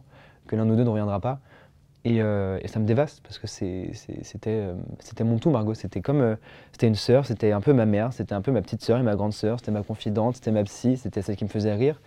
[0.47, 1.39] que l'un de nous deux ne reviendra pas.
[2.15, 5.73] Euh, et, ça me dévaste parce que euh, c'était mon tout, Margot.
[5.73, 6.35] C'était comme euh,
[6.71, 9.03] c'était une sœur, c'était un peu ma mère, c'était un peu ma petite sœur et
[9.03, 12.01] ma grande sœur, c'était ma confidente, c'était ma psy, c'était celle qui me faisait rire.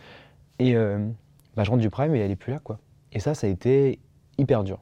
[0.59, 2.79] Et bah, je rentre du prime et elle est plus là, quoi.
[3.13, 3.99] Et ça, ça a été
[4.37, 4.79] hyper dur.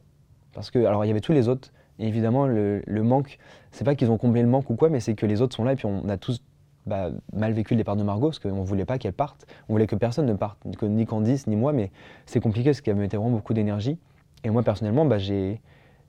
[0.59, 1.71] Parce que, alors, il y avait tous les autres.
[2.01, 3.38] Et évidemment, le, le manque,
[3.71, 5.62] c'est pas qu'ils ont comblé le manque ou quoi, mais c'est que les autres sont
[5.62, 6.42] là et puis on a tous
[6.85, 9.47] bah, mal vécu le départ de Margot parce qu'on voulait pas qu'elle parte.
[9.68, 11.92] On voulait que personne ne parte, ni Candice, ni moi, mais
[12.27, 13.99] c'est compliqué parce qu'elle mettait vraiment beaucoup d'énergie.
[14.42, 15.61] Et moi, personnellement, bah, j'ai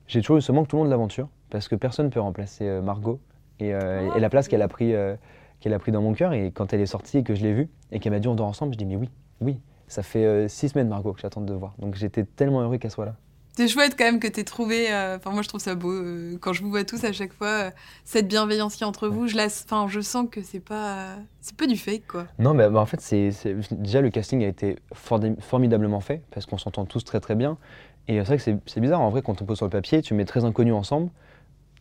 [0.08, 2.66] toujours eu ce manque tout le long de l'aventure, parce que personne ne peut remplacer
[2.66, 3.20] euh, Margot
[3.60, 5.14] et, euh, et, la place qu'elle a, pris, euh,
[5.60, 6.32] qu'elle a pris dans mon cœur.
[6.32, 8.34] Et quand elle est sortie et que je l'ai vue, et qu'elle m'a dit on
[8.34, 9.10] dort ensemble, je dis mais oui,
[9.40, 11.74] oui, ça fait six semaines, Margot, que j'attends de voir.
[11.78, 13.14] Donc j'étais tellement heureux qu'elle soit là.
[13.60, 15.92] C'est chouette quand même que tu aies trouvé, enfin moi je trouve ça beau,
[16.40, 17.72] quand je vous vois tous à chaque fois,
[18.06, 19.48] cette bienveillance qui entre vous, je, la,
[19.86, 21.08] je sens que c'est pas,
[21.42, 22.26] c'est pas du fake quoi.
[22.38, 23.32] Non mais bah, en fait c'est,
[23.72, 27.58] déjà le casting a été formidablement fait, parce qu'on s'entend tous très très bien.
[28.08, 30.14] Et c'est vrai que c'est bizarre, en vrai, quand on pose sur le papier, tu
[30.14, 31.10] mets très inconnus ensemble,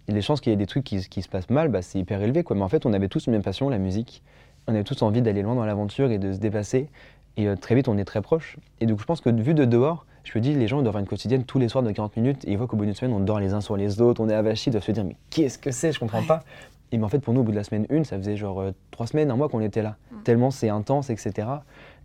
[0.09, 2.21] et les chances qu'il y ait des trucs qui, se passent mal, bah, c'est hyper
[2.21, 2.43] élevé.
[2.43, 2.57] Quoi.
[2.57, 4.21] Mais en fait, on avait tous une même passion, la musique.
[4.67, 6.89] On avait tous envie d'aller loin dans l'aventure et de se dépasser.
[7.37, 8.57] Et euh, très vite, on est très proches.
[8.81, 11.01] Et donc, je pense que vu de dehors, je me dis, les gens doivent avoir
[11.01, 13.13] une quotidienne tous les soirs de 40 minutes, et ils voient qu'au bout d'une semaine,
[13.13, 15.15] on dort les uns sur les autres, on est avachis, ils doivent se dire, mais
[15.29, 16.43] qu'est-ce que c'est Je comprends pas.
[16.91, 18.61] Et mais en fait, pour nous, au bout de la semaine une, ça faisait genre
[18.61, 19.97] euh, trois semaines, un mois qu'on était là.
[20.11, 20.15] Mm.
[20.23, 21.47] Tellement c'est intense, etc.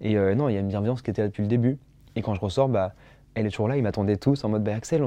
[0.00, 1.78] Et euh, non, il y a une bienveillance qui était là depuis le début.
[2.16, 2.92] Et quand je ressors, bah,
[3.34, 5.02] elle est toujours là, ils m'attendaient tous en mode bah, Axel,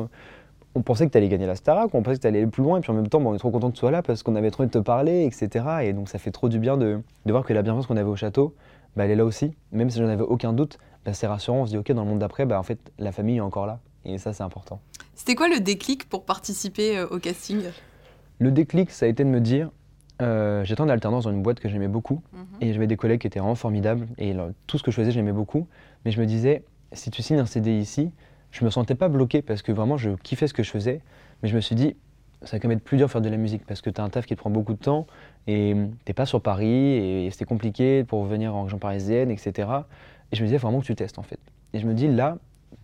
[0.75, 2.63] on, pensait que tu allais gagner la Starac, on pensait que tu allais aller plus
[2.63, 4.01] loin, et puis en même temps, bah, on est trop content que tu sois là
[4.01, 5.65] parce qu'on avait trop envie de te parler, etc.
[5.83, 8.15] Et donc ça fait trop du bien de, voir que la bienveillance qu'on avait au
[8.15, 8.55] château,
[8.95, 9.53] bah, elle est là aussi.
[9.71, 12.09] Même si j'en avais aucun doute, bah, c'est rassurant, on se dit ok, dans le
[12.09, 13.79] monde d'après, bah, en fait, la famille est encore là.
[14.03, 14.81] Et ça, c'est important.
[15.15, 17.61] C'était quoi le déclic pour participer euh, au casting?
[18.39, 19.71] Le déclic, ça a été de me dire,
[20.21, 22.45] euh, j'étais en alternance dans une boîte que j'aimais beaucoup, mhm.
[22.59, 24.35] et j'avais des collègues qui étaient vraiment formidables, et
[24.67, 25.69] tout ce que je faisais, j'aimais beaucoup.
[26.03, 28.11] Mais je me disais, si tu signes un CD ici,
[28.51, 31.01] je me sentais pas bloqué parce que vraiment je kiffais ce que je faisais,
[31.41, 31.95] mais je me suis dit,
[32.43, 33.99] ça va quand même être plus dur de faire de la musique parce que tu
[33.99, 35.07] as un taf qui te prend beaucoup de temps
[35.47, 39.69] et t'es pas sur Paris et c'était compliqué pour venir en région parisienne, etc.
[40.31, 41.39] Et je me disais vraiment que tu testes en fait.
[41.73, 42.37] Et je me dis là,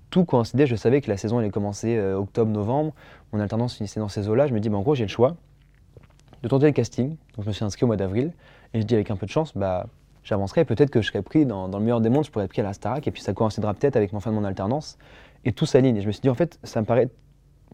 [0.10, 2.94] tout coïncidait, je savais que la saison allait commencer euh, octobre-novembre,
[3.32, 5.36] mon alternance finissait dans ces eaux-là, je me dis, bah, en gros j'ai le choix
[6.44, 7.16] de tenter le casting.
[7.36, 8.32] Donc je me suis inscrit au mois d'avril
[8.74, 9.88] et je dis avec un peu de chance, bah
[10.24, 10.66] j'avancerai.
[10.66, 12.66] Peut-être que je serai pris dans, le meilleur des mondes, je pourrais être pris à
[12.66, 14.98] la Starac, et puis ça coïncidera peut-être avec mon fin de mon alternance,
[15.46, 15.98] et tout s'aligne.
[15.98, 17.10] Et je me suis dit, en fait, ça me paraît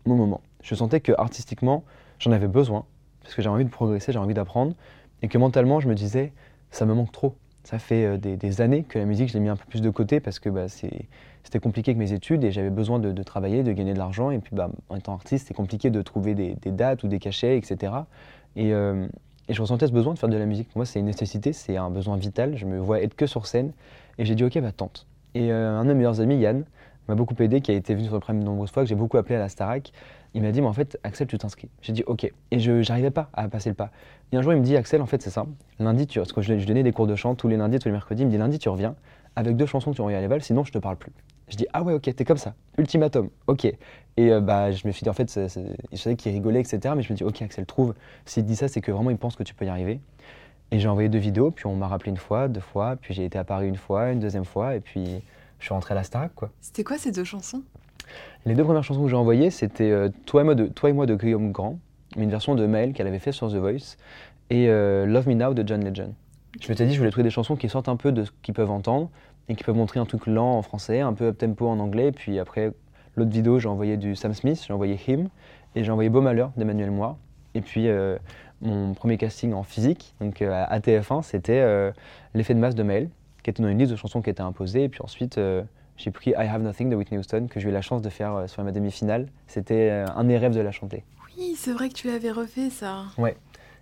[0.06, 0.42] mon moment.
[0.64, 1.84] Je sentais que artistiquement,
[2.20, 2.86] j'en avais besoin,
[3.22, 4.74] parce que j'avais envie de progresser, j'avais envie d'apprendre,
[5.22, 6.34] et que mentalement, je me disais,
[6.72, 7.36] ça me manque trop.
[7.70, 9.92] Ça fait euh, des, années que la musique, je l'ai mis un peu plus de
[9.92, 13.72] côté, parce que bah, c'était compliqué avec mes études, et j'avais besoin de, travailler, de
[13.74, 17.04] gagner de l'argent, et puis bah, en étant artiste, c'est compliqué de trouver des, dates
[17.04, 17.94] ou des cachets, etc.
[18.56, 18.70] Et,
[19.50, 20.68] et je ressentais ce besoin de faire de la musique.
[20.70, 22.58] Pour moi, c'est une nécessité, c'est un besoin vital.
[22.58, 23.72] Je me vois être que sur scène.
[24.18, 25.06] Et j'ai dit, ok, bah tente.
[25.36, 26.64] Et euh, un de mes meilleurs amis, Yann,
[27.08, 28.96] m'a beaucoup aidé, qui a été venu sur le premier de nombreuses fois, que j'ai
[28.96, 29.92] beaucoup appelé à la Starac.
[30.34, 31.70] Il m'a dit, mais en fait, Axel, tu t'inscris.
[31.82, 32.32] J'ai dit, ok.
[32.52, 33.92] Et je n'arrivais pas à passer le pas.
[34.32, 35.52] Et un jour, il me dit, Axel, en fait, c'est simple.
[35.80, 37.88] Lundi, tu, parce que je, je donnais des cours de chant tous les lundis, tous
[37.88, 38.22] les mercredis.
[38.24, 38.96] Il me dit, lundi, tu reviens.
[39.36, 41.12] avec deux chansons qui ont Royal Level, sinon je te parle plus.
[41.48, 43.66] Je dis ah ouais ok t'es comme ça, ultimatum, ok.
[43.66, 43.78] Et
[44.20, 46.94] euh, bah je me suis dit en fait, je savais qu'il rigolait etc.
[46.96, 49.36] Mais je me dis ok Axel trouve, s'il dit ça c'est que vraiment il pense
[49.36, 50.00] que tu peux y arriver.
[50.72, 53.26] Et j'ai envoyé deux vidéos, puis on m'a rappelé une fois, deux fois, puis j'ai
[53.26, 55.24] été à Paris une fois, une deuxième fois, et puis
[55.58, 56.52] je suis rentré à la Starac quoi.
[56.62, 57.64] C'était quoi ces deux chansons?
[58.46, 61.78] Les deux premières chansons que j'ai envoyées c'était euh, toi, et moi de, Guillaume Grand,
[62.16, 63.98] une version de Maël qu'elle avait fait sur The Voice,
[64.50, 66.14] et euh, Love Me Now de John Legend.
[66.62, 68.54] Je m'étais dit je voulais trouver des chansons qui sortent un peu de ce qu'ils
[68.54, 69.10] peuvent entendre,
[69.50, 72.12] et qui peuvent montrer un truc lent en français, un peu up-tempo en anglais.
[72.12, 72.72] Puis après,
[73.16, 75.28] l'autre vidéo, j'ai envoyé du Sam Smith, j'ai envoyé Him,
[75.76, 77.18] et j'ai envoyé Beau Malheur d'Emmanuel Moir.
[77.56, 78.18] Et puis, euh,
[78.62, 81.92] mon premier casting en physique, donc à TF1, c'était
[82.34, 83.10] L'effet de masse de Mail,
[83.44, 84.84] qui était dans une liste de chansons qui était imposée.
[84.84, 85.40] Et puis ensuite,
[86.00, 88.46] j'ai pris I Have Nothing de Whitney Houston, que j'ai eu la chance de faire
[88.48, 89.28] sur ma demi-finale.
[89.46, 91.04] C'était un des rêves de la chanter.
[91.38, 93.04] Oui, c'est vrai que tu l'avais refait, ça.
[93.18, 93.36] Ouais.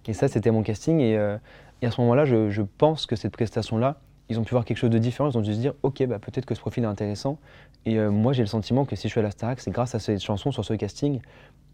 [0.08, 0.99] Et ça, c'était mon casting.
[0.99, 3.97] Et, à ce moment-là, je, je pense que cette prestation-là,
[4.30, 6.19] ils ont pu voir quelque chose de différent, ils ont dû se dire ok bah,
[6.19, 7.38] peut-être que ce profil est intéressant.
[7.86, 9.95] Et euh, moi j'ai le sentiment que si je suis à la Starac, c'est grâce
[9.95, 11.21] à cette chanson sur ce casting.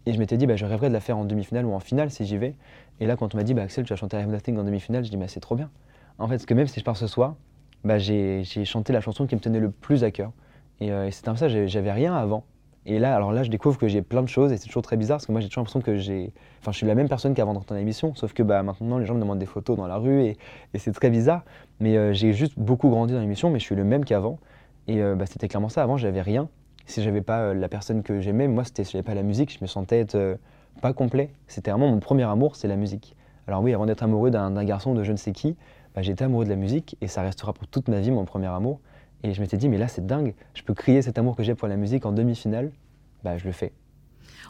[0.06, 2.10] Et je m'étais dit bah, je rêverais de la faire en demi-finale ou en finale
[2.10, 2.54] si j'y vais.
[3.00, 4.64] Et là quand on m'a dit bah, Axel tu vas chanter I Have Nothing en
[4.64, 5.70] demi-finale, je dis bah, c'est trop bien.
[6.18, 7.34] En fait parce que même si je pars ce soir,
[7.84, 10.32] bah, j'ai chanté la chanson qui me tenait le plus à cœur.
[10.80, 12.44] Et, euh, et c'était un ça, j'avais rien avant.
[12.86, 14.96] Et là, alors là, je découvre que j'ai plein de choses et c'est toujours très
[14.96, 16.32] bizarre parce que moi, j'ai toujours l'impression que j'ai.
[16.60, 19.06] Enfin, je suis la même personne qu'avant d'entrer dans l'émission, sauf que bah, maintenant, les
[19.06, 20.36] gens me demandent des photos dans la rue et,
[20.74, 21.44] c'est très bizarre.
[21.80, 24.38] Mais euh, j'ai juste beaucoup grandi dans l'émission, mais je suis le même qu'avant.
[24.86, 25.82] Et euh, bah, c'était clairement ça.
[25.82, 26.48] Avant, j'avais rien.
[26.84, 29.50] Si j'avais pas euh, la personne que j'aimais, moi, c'était si j'avais pas la musique,
[29.50, 30.04] je me sentais
[30.82, 31.30] pas complet.
[31.46, 33.16] C'était vraiment mon premier amour, c'est la musique.
[33.46, 35.56] Alors oui, avant d'être amoureux d'un garçon de je ne sais qui,
[35.94, 38.48] bah, j'étais amoureux de la musique et ça restera pour toute ma vie mon premier
[38.48, 38.80] amour.
[39.22, 41.54] Et je m'étais dit, mais là, c'est dingue, je peux crier cet amour que j'ai
[41.54, 42.72] pour la musique en demi-finale,
[43.22, 43.72] bah, je le fais.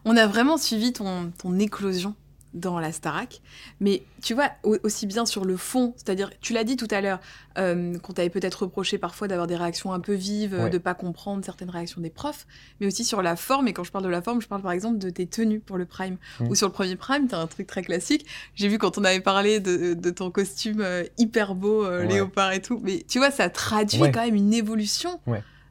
[0.04, 2.14] On a vraiment suivi ton, ton éclosion
[2.54, 3.42] dans la Starac.
[3.80, 7.20] Mais tu vois, aussi bien sur le fond, c'est-à-dire, tu l'as dit tout à l'heure,
[7.58, 10.94] euh, qu'on t'avait peut-être reproché parfois d'avoir des réactions un peu vives, de de pas
[10.94, 12.46] comprendre certaines réactions des profs,
[12.80, 13.68] mais aussi sur la forme.
[13.68, 15.76] Et quand je parle de la forme, je parle par exemple de tes tenues pour
[15.76, 16.16] le Prime.
[16.40, 16.48] Mmh.
[16.48, 18.26] Ou sur le premier Prime, tu as un truc très classique.
[18.56, 22.60] J'ai vu quand on avait parlé de, ton costume euh, hyper beau, euh, léopard et
[22.60, 22.80] tout.
[22.82, 25.20] Mais tu vois, ça traduit quand même une évolution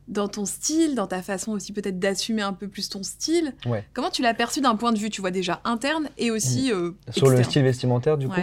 [0.08, 3.54] dans ton style, dans ta façon aussi peut-être d'assumer un peu plus ton style.
[3.94, 6.92] Comment tu l'as perçu d'un point de vue, tu vois, déjà interne et aussi euh,
[7.10, 8.36] Sur le style vestimentaire, du coup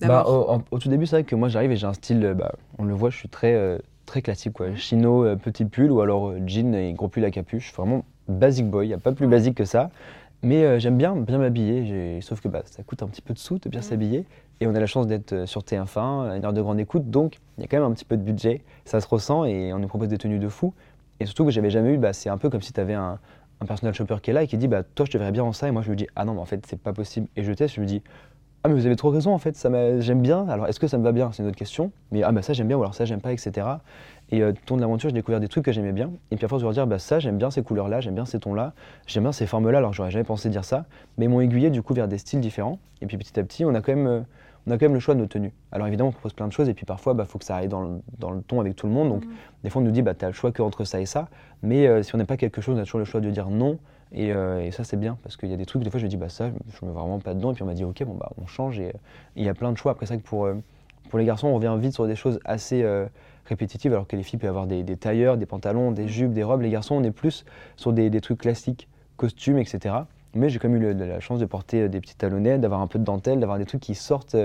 [0.00, 2.54] bah, au, tout début, c'est vrai que moi j'arrive et j'ai un style, euh, bah,
[2.78, 4.54] on le voit, je suis très, euh, très classique.
[4.54, 4.74] Quoi.
[4.74, 7.74] Chino, petit pull ou alors jean et gros pull à capuche.
[7.74, 9.90] Vraiment basic boy, il n'y a pas plus basique que ça.
[10.42, 13.58] Mais j'aime bien bien m'habiller, sauf que bah, ça coûte un petit peu de sous
[13.58, 13.82] de bien mm.
[13.82, 14.24] s'habiller.
[14.62, 17.62] Et on a la chance d'être sur TF1, une heure de grande écoute, donc il
[17.62, 18.62] y a quand même un petit peu de budget.
[18.86, 20.72] Ça se ressent et on nous propose des tenues de fou.
[21.20, 23.18] Et surtout que j'avais jamais eu, bah, c'est un peu comme si tu avais un,
[23.60, 25.44] un personal shopper qui est là et qui dit bah, Toi, je te verrais bien
[25.44, 25.68] en ça.
[25.68, 27.28] Et moi, je lui dis Ah non, mais en fait, c'est pas possible.
[27.36, 28.02] Et je teste, je lui dis
[28.64, 30.48] Ah, mais vous avez trop raison, en fait, ça j'aime bien.
[30.48, 31.30] Alors, est-ce que ça me va bien?
[31.32, 31.92] C'est une autre question.
[32.10, 33.66] Mais ah, bah ça, j'aime bien, ou alors ça, j'aime pas, etc.
[34.30, 36.10] Et euh, tout de l'aventure, j'ai découvert des trucs que j'aimais bien.
[36.30, 38.24] Et puis à force de leur dire Bah, ça, j'aime bien ces couleurs-là, j'aime bien
[38.24, 38.74] ces tons-là,
[39.06, 39.78] j'aime bien ces formes-là.
[39.78, 40.86] Alors, j'aurais jamais pensé dire ça.
[41.18, 42.78] Mais ils m'ont aiguillé, du coup, vers des styles différents.
[43.02, 44.06] Et puis petit à petit, on a quand même.
[44.06, 44.20] Euh,
[44.66, 45.52] on a quand même le choix de nos tenues.
[45.72, 47.56] Alors évidemment, on propose plein de choses et puis parfois, il bah, faut que ça
[47.56, 49.08] aille dans le, ton avec tout le monde.
[49.08, 49.30] Donc mm.
[49.64, 51.28] des fois, on nous dit, bah, tu as le choix qu'entre ça et ça.
[51.62, 53.48] Mais euh, si on n'est pas quelque chose, on a toujours le choix de dire
[53.48, 53.78] non.
[54.16, 56.16] Euh, et, ça, c'est bien parce qu'il y a des trucs, des fois, je dis,
[56.16, 57.52] bah, ça, je ne me vois vraiment pas dedans.
[57.52, 58.78] Et puis on m'a dit, ok, bon, bah, on change.
[58.80, 58.92] Et
[59.36, 59.92] il y a plein de choix.
[59.92, 60.54] Après, ça que pour, euh,
[61.10, 62.84] pour les garçons, on revient vite sur des choses assez
[63.44, 66.62] répétitives, alors que les filles peuvent avoir des, tailleurs, des pantalons, des jupes, des robes.
[66.62, 67.44] Les garçons, on est plus
[67.76, 69.96] sur des, des trucs classiques, costumes, etc.
[70.34, 72.98] Mais j'ai quand même eu la chance de porter des petites talonnettes, d'avoir un peu
[72.98, 74.36] de dentelle, d'avoir des trucs qui sortent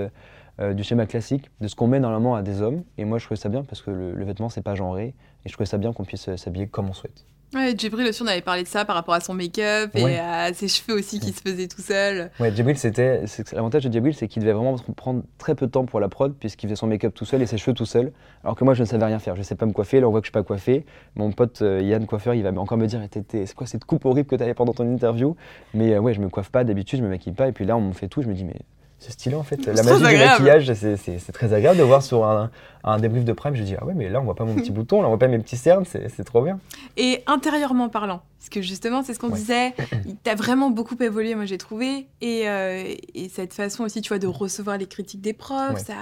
[0.58, 2.82] euh, du schéma classique, de ce qu'on met normalement à des hommes.
[2.96, 5.14] Et moi, je trouvais ça bien parce que le, vêtement, c'est pas genré.
[5.44, 7.26] Et je trouvais ça bien qu'on puisse euh, s'habiller comme on souhaite.
[7.54, 10.52] Ouais, Djibril aussi, on avait parlé de ça par rapport à son make-up et à
[10.52, 12.30] ses cheveux aussi qui se faisaient tout seul.
[12.40, 13.22] Ouais, Djibril, c'était.
[13.52, 16.34] L'avantage de Djibril, c'est qu'il devait vraiment prendre très peu de temps pour la prod,
[16.34, 18.12] puisqu'il faisait son make-up tout seul et ses cheveux tout seul.
[18.42, 19.36] Alors que moi, je ne savais rien faire.
[19.36, 20.00] Je ne sais pas me coiffer.
[20.00, 20.84] Là, on voit que je ne suis pas coiffé.
[21.14, 24.28] Mon pote euh, Yann, coiffeur, il va encore me dire C'est quoi cette coupe horrible
[24.28, 25.36] que tu avais pendant ton interview?
[25.72, 27.48] Mais ouais, je me coiffe pas d'habitude, je me maquille pas.
[27.48, 28.22] Et puis là, on me fait tout.
[28.22, 28.56] Je me dis Mais
[28.98, 29.64] c'est stylé en fait.
[29.66, 32.50] La magie du maquillage, c'est très agréable de voir sur un,
[32.84, 33.54] un, débrief de Prime.
[33.54, 35.18] Je dis, ah ouais, mais là on voit pas mon petit bouton, là on voit
[35.18, 36.58] pas mes petits cernes, c'est trop bien.
[36.96, 39.74] Et intérieurement parlant, parce que justement, c'est ce qu'on disait,
[40.24, 42.06] tu as vraiment beaucoup évolué, moi j'ai trouvé.
[42.20, 45.94] Et, euh, et, cette façon aussi, tu vois, de recevoir les critiques des profs, ça.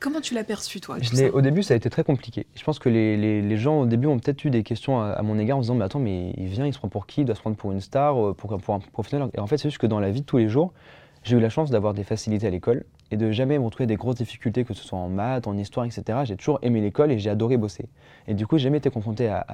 [0.00, 2.46] Comment tu l'as perçu, toi je Au début, ça a été très compliqué.
[2.54, 5.36] Je pense que les, les, gens, au début, ont peut-être eu des questions à, mon
[5.40, 7.22] égard en se disant Mais attends, mais il vient, il se prend pour qui?
[7.22, 9.58] Il doit se prendre pour une star, euh, pour, pour un professionnel Et en fait,
[9.58, 10.72] c'est juste que dans la vie de tous les jours,
[11.22, 14.16] j'ai eu la chance d'avoir des facilités à l'école et de jamais retrouver des grosses
[14.16, 16.20] difficultés, que ce soit en maths, en histoire, etc.
[16.24, 17.88] J'ai toujours aimé l'école et j'ai adoré bosser.
[18.26, 19.44] Et du coup, j'ai jamais été confronté à,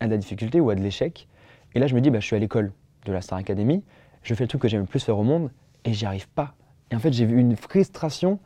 [0.00, 1.28] à, de la difficulté ou à de l'échec.
[1.74, 2.72] Et là, je me dis, bah, je suis à l'école
[3.04, 3.82] de la Star Academy,
[4.22, 5.50] je fais le truc que j'aime le plus faire au monde
[5.84, 6.54] et j'y arrive pas.
[6.90, 8.38] Et en fait, j'ai vu une frustration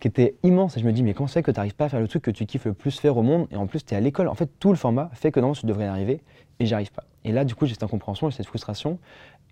[0.00, 0.76] qui était immense.
[0.76, 2.22] Et je me dis, mais comment c'est que tu n'arrives pas à faire le truc
[2.22, 4.28] que tu kiffes le plus faire au monde Et en plus, tu es à l'école.
[4.28, 6.22] En fait, tout le format fait que normalement, tu devrais y arriver
[6.60, 7.04] et j'y arrive pas.
[7.24, 8.98] Et là, du coup, j'ai cette incompréhension, j'ai cette frustration.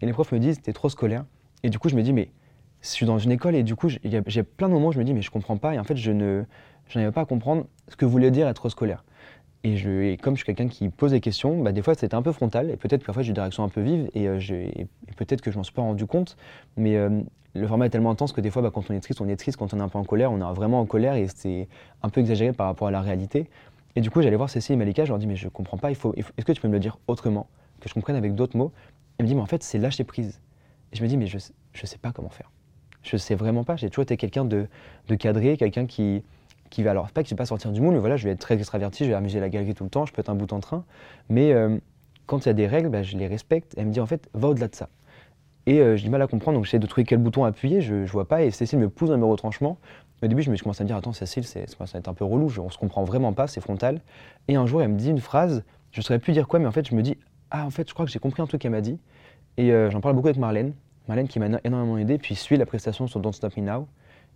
[0.00, 1.24] Et les profs me disent, tu es trop scolaire.
[1.66, 2.29] Et du coup, je me dis, mais
[2.81, 5.05] je suis dans une école et du coup, j'ai plein de moments où je me
[5.05, 5.74] dis, mais je comprends pas.
[5.74, 6.44] Et en fait, je ne
[6.94, 9.05] n'arrivais pas à comprendre ce que voulait dire être scolaire.
[9.64, 12.31] Et, comme je suis quelqu'un qui pose des questions, bah, des fois c'était un peu
[12.31, 14.38] frontal et peut-être que parfois j'ai des réactions un peu vives et, euh,
[15.16, 16.37] peut-être que je m'en suis pas rendu compte.
[16.76, 17.20] Mais euh,
[17.55, 19.35] le format est tellement intense que des fois, bah, quand on est triste, on est
[19.35, 19.59] triste.
[19.59, 21.66] Quand on est un peu en colère, on est vraiment en colère et c'est
[22.05, 23.50] un peu exagéré par rapport à la réalité.
[23.96, 25.90] Et du coup, j'allais voir Cécile et Malika, je leur dis, mais je comprends pas,
[25.90, 27.48] il faut, est-ce que tu peux me le dire autrement,
[27.81, 28.70] que je comprenne avec d'autres mots?
[29.18, 30.40] Elle me dit, mais en fait, c'est lâcher prise.
[30.92, 32.51] Je me dis, mais je ne sais pas comment faire.
[33.03, 33.77] Je sais vraiment pas.
[33.77, 34.66] J'ai toujours été quelqu'un de,
[35.09, 36.22] de cadré, quelqu'un qui,
[36.70, 38.31] qui va alors pas que je vais pas sortir du moule, mais voilà, je vais
[38.31, 40.35] être très extraverti, je vais amuser la galerie tout le temps, je peux être un
[40.35, 40.85] bout en train,
[41.29, 41.79] mais euh,
[42.27, 43.75] quand il y a des règles, bah, je les respecte.
[43.77, 44.88] elle me dit en fait, va au-delà de ça.
[45.66, 47.94] Et euh, j'ai du mal à comprendre, donc j'essaie de trouver quel bouton appuyer, je,
[47.94, 49.79] ne vois pas, et Cécile me pousse dans mes retranchements.
[50.22, 52.14] Au début, je me commence à me dire, attends, Cécile, c'est, ça va être un
[52.14, 54.01] peu relou, je, on se comprend vraiment pas, c'est frontal.
[54.49, 56.66] Et un jour, elle me dit une phrase, je ne saurais plus dire quoi, mais
[56.66, 57.16] en fait, je me dis,
[57.51, 58.99] ah, en fait, je crois que j'ai compris un truc qu'elle m'a dit.
[59.56, 60.72] Et euh, j'en parle beaucoup avec Marlène,
[61.08, 63.86] Marlène qui m'a énormément aidé, puis suit la prestation sur Don't Stop Me Now.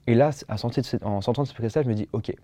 [0.06, 2.34] Et là, en sortant de ce prestation, je me dis, ok,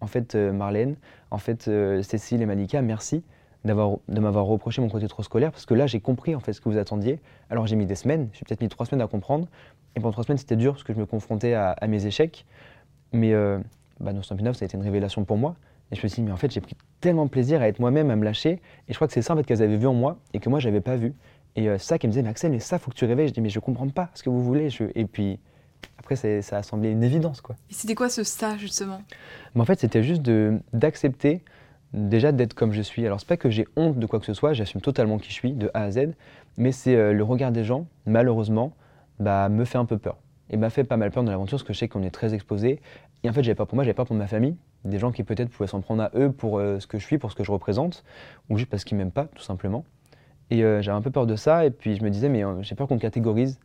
[0.00, 0.96] en fait, euh, Marlène,
[1.30, 3.22] en fait, euh, Cécile et Malika, merci
[3.64, 6.60] de m'avoir reproché mon côté trop scolaire, parce que là, j'ai compris en fait ce
[6.60, 7.18] que vous attendiez.
[7.50, 9.48] Alors, j'ai mis des semaines, j'ai peut-être mis trois semaines à comprendre,
[9.96, 12.46] et pendant trois semaines, c'était dur, parce que je me confrontais à, mes échecs.
[13.12, 13.32] Mais
[13.98, 15.56] bah, No ça a été une révélation pour moi.
[15.90, 18.10] Et je me suis dit, mais en fait, j'ai pris tellement plaisir à être moi-même,
[18.10, 18.60] à me lâcher.
[18.88, 20.48] Et je crois que c'est ça en fait, qu'elles avaient vu en moi et que
[20.48, 21.14] moi, j'avais pas vu.
[21.56, 23.28] Et euh, ça qui me disait, mais Axel, mais ça, faut que tu réveilles.
[23.28, 24.68] Je dis, mais je comprends pas ce que vous voulez.
[24.94, 25.38] Et puis,
[25.98, 27.40] après, ça a semblé une évidence.
[27.40, 27.56] Quoi.
[27.70, 29.00] Et c'était quoi ce ça, justement?
[29.54, 30.22] Mais En fait, c'était juste
[30.72, 31.42] d'accepter
[31.92, 33.06] déjà d'être comme je suis.
[33.06, 35.34] Alors, c'est pas que j'ai honte de quoi que ce soit, j'assume totalement qui je
[35.34, 36.10] suis, de A à Z,
[36.56, 38.72] mais c'est euh, le regard des gens, malheureusement,
[39.18, 40.18] bah, me fait un peu peur.
[40.50, 42.34] Et m'a fait pas mal peur dans l'aventure, parce que je sais qu'on est très
[42.34, 42.80] exposé.
[43.24, 45.24] Et en fait, j'avais pas pour moi, j'avais pas pour ma famille, des gens qui
[45.24, 47.42] peut-être pouvaient s'en prendre à eux pour euh, ce que je suis, pour ce que
[47.44, 48.04] je représente,
[48.48, 49.84] ou juste parce qu'ils m'aiment pas, tout simplement.
[50.50, 52.74] Et euh, j'avais un peu peur de ça, et puis je me disais, mais j'ai
[52.74, 53.58] peur qu'on me catégorise.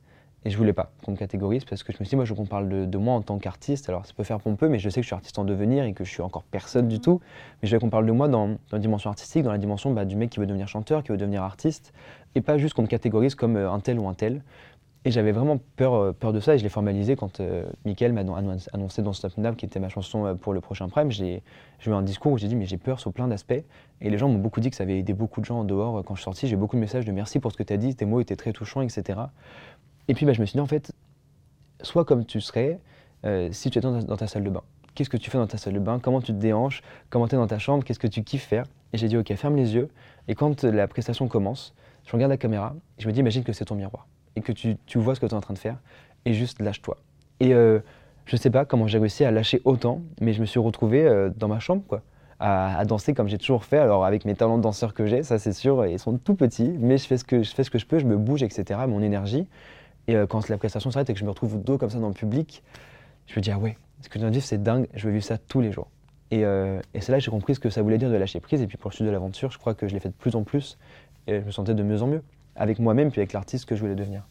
[0.44, 2.32] Et je voulais pas qu'on me catégorise parce que je me suis dit, moi, je
[2.32, 3.90] veux qu'on parle de, moi en tant qu'artiste.
[3.90, 5.94] Alors, ça peut faire pompeux, mais je sais que je suis artiste en devenir et
[5.94, 7.22] que je suis encore personne du tout.
[7.62, 10.04] Mais je veux qu'on parle de moi dans, la dimension artistique, dans la dimension bah,
[10.04, 11.94] du mec qui veut devenir chanteur, qui veut devenir artiste,
[12.34, 14.42] et pas juste qu'on me catégorise comme euh, un tel ou un tel.
[15.04, 18.14] Et j'avais vraiment peur, euh, peur de ça et je l'ai formalisé quand euh, Mickaël
[18.14, 18.22] m'a
[18.74, 21.10] annoncé dans Stop Up, qui était ma chanson pour le prochain Prime.
[21.10, 21.42] J'ai
[21.88, 23.64] eu un discours où j'ai dit, mais j'ai peur sur plein d'aspects.
[24.02, 26.04] Et les gens m'ont beaucoup dit que ça avait aidé beaucoup de gens en dehors
[26.04, 26.48] quand je suis sorti.
[26.48, 28.36] J'ai beaucoup de messages de merci pour ce que tu as dit, tes mots étaient
[28.36, 29.20] très touchants, etc.
[30.08, 30.94] Et puis bah, je me suis dit, en fait,
[31.82, 32.80] sois comme tu serais
[33.26, 34.64] euh, si tu étais dans ta, salle de bain.
[34.96, 36.00] Qu'est-ce que tu fais dans ta salle de bain?
[36.00, 36.82] Comment tu te déhanches?
[37.10, 37.84] Comment tu es dans ta chambre?
[37.84, 38.66] Qu'est-ce que tu kiffes faire?
[38.94, 39.90] Et j'ai dit, ok, ferme les yeux.
[40.28, 41.74] Et quand la prestation commence,
[42.06, 44.52] je regarde la caméra et je me dis, imagine que c'est ton miroir et que
[44.52, 45.78] tu, vois ce que tu es en train de faire
[46.26, 46.98] et juste lâche-toi.
[47.40, 47.80] Et euh,
[48.26, 51.30] je sais pas comment j'ai réussi à lâcher autant, mais je me suis retrouvé euh,
[51.36, 52.02] dans ma chambre, quoi.
[52.44, 53.78] À, danser comme j'ai toujours fait.
[53.78, 56.74] Alors avec mes talents de danseur que j'ai, ça c'est sûr, ils sont tout petits,
[56.80, 58.80] mais je fais ce que je fais ce que je peux, je me bouge, etc.
[58.88, 59.48] Mon énergie.
[60.08, 62.08] Et euh, quand la prestation s'arrête et que je me retrouve dos comme ça dans
[62.08, 62.64] le public,
[63.28, 65.14] je me dis, ah ouais, ce que je viens de vivre, c'est dingue, je veux
[65.14, 65.90] vivre ça tous les jours.
[66.32, 68.40] Et, euh, et c'est là que j'ai compris ce que ça voulait dire de lâcher
[68.40, 68.62] prise.
[68.62, 70.36] Et puis pour le suite de l'aventure, je crois que je l'ai fait de plus
[70.36, 70.78] en plus.
[71.28, 72.24] Et je me sentais de mieux en mieux,
[72.56, 74.24] avec moi-même, puis avec l'artiste que je voulais devenir.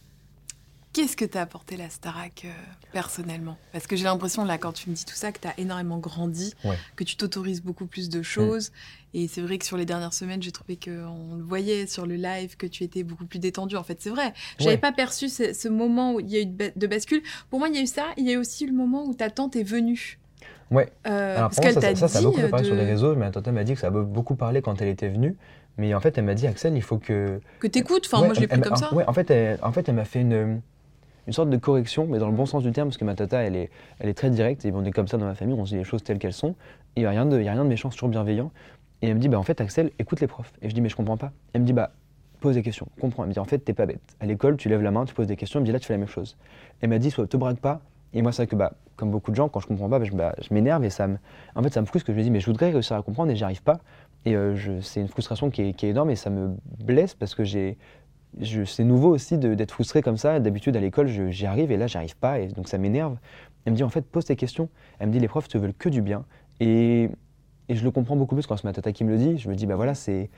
[0.93, 2.53] Qu'est-ce que t'as apporté la Starac euh,
[2.91, 3.57] personnellement?
[3.71, 5.99] Parce que j'ai l'impression, là, quand tu me dis tout ça, que tu as énormément
[5.99, 6.53] grandi,
[6.97, 8.73] que tu t'autorises beaucoup plus de choses.
[9.15, 12.17] Et c'est vrai que sur les dernières semaines, j'ai trouvé qu'on le voyait sur le
[12.17, 13.77] live, que tu étais beaucoup plus détendu.
[13.77, 14.35] En fait, c'est vrai.
[14.59, 17.23] Je n'avais pas perçu ce, moment où il y a eu de bascule.
[17.51, 18.07] Pour moi, il y a eu ça.
[18.17, 20.20] Il y a eu aussi le moment où ta tante est venue.
[20.71, 20.89] Ouais.
[21.07, 22.01] Euh, Alors, parce qu'elle t'a dit.
[22.01, 23.17] Ça, ça a beaucoup parlé sur les réseaux.
[23.17, 25.37] Ma tante m'a dit que ça a beaucoup parlé quand elle était venue.
[25.79, 27.41] Mais en fait, elle m'a dit, Axel, il faut que.
[27.59, 28.07] Que t'écoutes.
[28.07, 28.95] Enfin, moi, je l'ai pris comme ça.
[28.95, 30.61] Ouais, en fait, en fait, elle m'a fait une
[31.27, 33.41] une sorte de correction, mais dans le bon sens du terme, parce que ma tata,
[33.43, 35.65] elle est, elle est très directe, et on est comme ça dans ma famille, on
[35.65, 36.57] se dit les choses telles qu'elles sont,
[36.97, 38.51] il n'y a, rien de, y a rien de méchant, toujours bienveillant.
[39.01, 40.53] Et elle me dit, bah en fait, Axel, écoute les profs.
[40.61, 41.33] Et je dis, mais je comprends pas.
[41.53, 41.93] Elle me dit, bah,
[42.41, 43.23] pose des questions, comprends.
[43.23, 44.01] Elle me dit, en fait, t'es pas bête.
[44.19, 45.87] À l'école, tu lèves la main, tu poses des questions, elle me dit, là, tu
[45.87, 46.37] fais la même chose.
[46.81, 47.81] Elle m'a dit, soit te braque pas.
[48.12, 50.07] Et moi, c'est vrai que, bah, comme beaucoup de gens, quand je comprends pas, bah,
[50.12, 51.18] bah, je, m'énerve et ça me.
[51.55, 53.31] En fait, ça me frustre que je me dis, mais je voudrais réussir à comprendre
[53.31, 53.81] et j'y arrive pas.
[54.25, 56.55] Et euh, c'est une frustration qui est, qui est, énorme et ça me
[56.85, 57.76] blesse parce que c'est
[58.85, 60.41] nouveau aussi d'être frustré comme ça.
[60.41, 62.41] D'habitude, à l'école, j'y arrive et là, j'arrive pas.
[62.41, 63.16] Et donc, ça m'énerve.
[63.64, 64.68] Elle me dit, en fait, pose tes questions.
[64.99, 66.24] Elle me dit, les profs te veulent que du bien.
[66.61, 67.09] Et,
[67.68, 69.39] et je le comprends beaucoup plus quand c'est ma tata qui me le dit.
[69.39, 70.28] Je me dis, bah voilà, c'est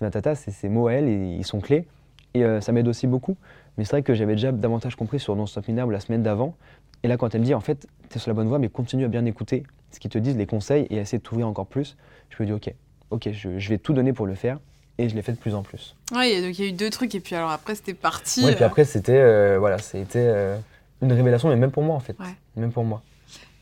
[0.00, 1.86] ma tata, c'est ses mots à elle et ils sont clés.
[2.34, 3.36] Et euh, ça m'aide aussi beaucoup.
[3.76, 6.56] Mais c'est vrai que j'avais déjà davantage compris sur Non Stop Minable la semaine d'avant.
[7.02, 8.68] Et là, quand elle me dit, en fait, tu es sur la bonne voie, mais
[8.68, 11.66] continue à bien écouter ce qu'ils te disent, les conseils, et essayer de t'ouvrir encore
[11.66, 11.96] plus,
[12.30, 12.72] je me dis, ok,
[13.10, 14.58] ok, je, je vais tout donner pour le faire
[14.98, 15.94] et je l'ai fait de plus en plus.
[16.12, 18.42] Oui, donc il y a eu deux trucs et puis alors après c'était parti.
[18.44, 18.66] Oui, et puis euh.
[18.66, 20.58] après c'était euh, voilà, c'était euh,
[21.00, 22.16] une révélation, mais même pour moi en fait,
[22.56, 23.02] même pour moi.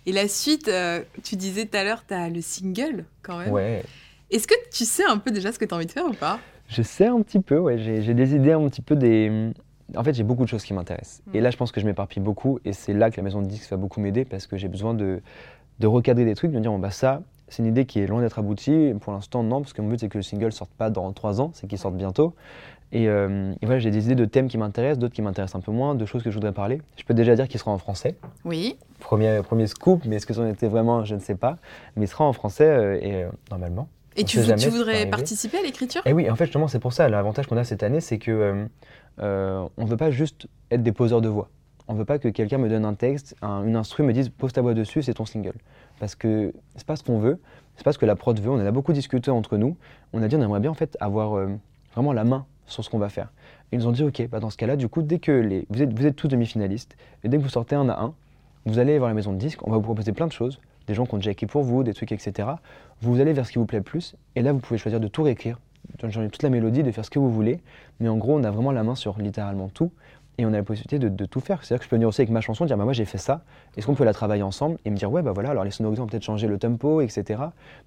[0.07, 3.51] Et la suite, euh, tu disais tout à l'heure, tu as le single quand même.
[3.51, 3.83] Ouais.
[4.31, 6.13] Est-ce que tu sais un peu déjà ce que tu as envie de faire ou
[6.13, 6.39] pas?
[6.69, 7.79] Je sais un petit peu, ouais.
[7.79, 9.53] J'ai des idées un petit peu des.
[9.97, 11.23] En fait, j'ai beaucoup de choses qui m'intéressent.
[11.35, 11.43] Et Mm.
[11.45, 12.59] là, je pense que je m'éparpille beaucoup.
[12.65, 14.95] Et c'est là que la maison de disques va beaucoup m'aider parce que j'ai besoin
[14.95, 15.21] de,
[15.79, 18.07] de recadrer des trucs, de me dire, bon, bah, ça, c'est une idée qui est
[18.09, 18.73] loin d'être aboutie.
[18.73, 21.13] Et pour l'instant, non, parce que mon but, c'est que le single sorte pas dans
[21.13, 22.35] trois ans, c'est qu'il sorte bientôt.
[22.93, 25.61] Et, euh, et voilà, j'ai des idées de thèmes qui m'intéressent, d'autres qui m'intéressent un
[25.65, 26.81] peu moins, de choses que je voudrais parler.
[26.97, 28.15] Je peux déjà dire qu'il sera en français.
[28.45, 28.77] Oui.
[29.01, 31.59] Premier, premier scoop, mais est-ce que ça en était vraiment, je ne sais pas.
[31.97, 33.89] Mais il sera en français euh, et euh, normalement.
[34.19, 36.01] Et tu, tu voudrais participer à l'écriture?
[36.07, 37.09] Et oui, en fait, justement, c'est pour ça.
[37.09, 38.67] L'avantage qu'on a cette année, c'est que
[39.21, 41.49] euh, on ne veut pas juste être des poseurs de voix.
[41.89, 44.29] On ne veut pas que quelqu'un me donne un texte, un- une instru, me dise
[44.29, 45.55] pose ta voix dessus, c'est ton single.
[46.01, 47.41] Parce que c'est pas ce qu'on veut,
[47.77, 48.51] c'est pas ce que la prod veut.
[48.51, 49.77] On en a beaucoup discuté entre nous.
[50.13, 51.49] On a dit on aimerait bien en fait avoir euh,
[51.95, 53.33] vraiment la main sur ce qu'on va faire.
[53.71, 55.67] Et ils nous ont dit ok, bah dans ce cas-là, du coup, dès que les,
[55.71, 58.15] vous êtes, vous êtes tous demi-finalistes, et dès que vous sortez un à un,
[58.65, 60.59] vous allez voir la maison de disques, on va vous proposer plein de choses,
[60.89, 62.49] des gens qui ont déjà écrit pour vous, des trucs, etc.
[63.01, 65.07] Vous allez vers ce qui vous plaît le plus, et là, vous pouvez choisir de
[65.07, 65.61] tout réécrire,
[65.99, 67.61] toute la mélodie, de faire ce que vous voulez.
[68.01, 69.91] Mais en gros, on a vraiment la main sur littéralement tout.
[70.39, 71.65] Et on a la possibilité de, tout faire.
[71.65, 73.43] C'est-à-dire que je peux venir aussi avec ma chanson, dire bah, moi j'ai fait ça,
[73.77, 76.03] est-ce qu'on peut la travailler ensemble Et me dire ouais, bah voilà, alors les sonorités
[76.03, 77.41] ont peut-être changé le tempo, etc.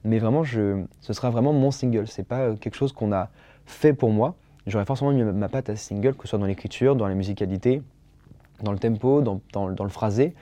[0.04, 2.08] Mais vraiment, je, ce sera vraiment mon single.
[2.08, 3.30] C'est pas euh, quelque chose qu'on a
[3.66, 4.36] fait pour moi.
[4.66, 7.14] J'aurais forcément mis ma, patte à ce single, que ce soit dans l'écriture, dans la
[7.14, 7.84] musicalité,
[8.64, 10.34] dans le tempo, dans, dans- le phrasé.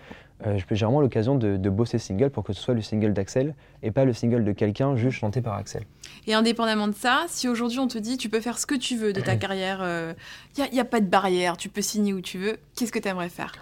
[0.45, 3.53] Euh, j'ai vraiment l'occasion de, de bosser single pour que ce soit le single d'Axel
[3.83, 5.83] et pas le single de quelqu'un juste chanté par Axel.
[6.27, 8.97] Et indépendamment de ça, si aujourd'hui on te dit tu peux faire ce que tu
[8.97, 9.81] veux de ta carrière,
[10.57, 13.07] il n'y a, pas de barrière, tu peux signer où tu veux, qu'est-ce que tu
[13.07, 13.53] aimerais faire?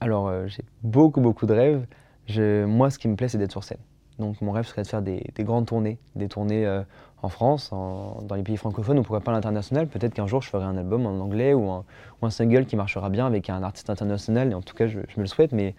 [0.00, 1.86] Alors, euh, j'ai beaucoup, beaucoup de rêves.
[2.26, 3.78] Je- moi, ce qui me plaît, c'est d'être sur scène.
[4.18, 6.82] Donc, mon rêve serait de faire des, des grandes tournées, des tournées euh,
[7.22, 9.86] en France, en- dans les pays francophones, ou pourquoi pas à l'international.
[9.86, 11.84] Peut-être qu'un jour, je ferai un album en anglais ou un,
[12.22, 14.50] ou un single qui marchera bien avec un artiste international.
[14.52, 15.52] Et en tout cas, je, je me le souhaite.
[15.52, 15.74] Mais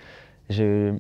[0.52, 0.94] je-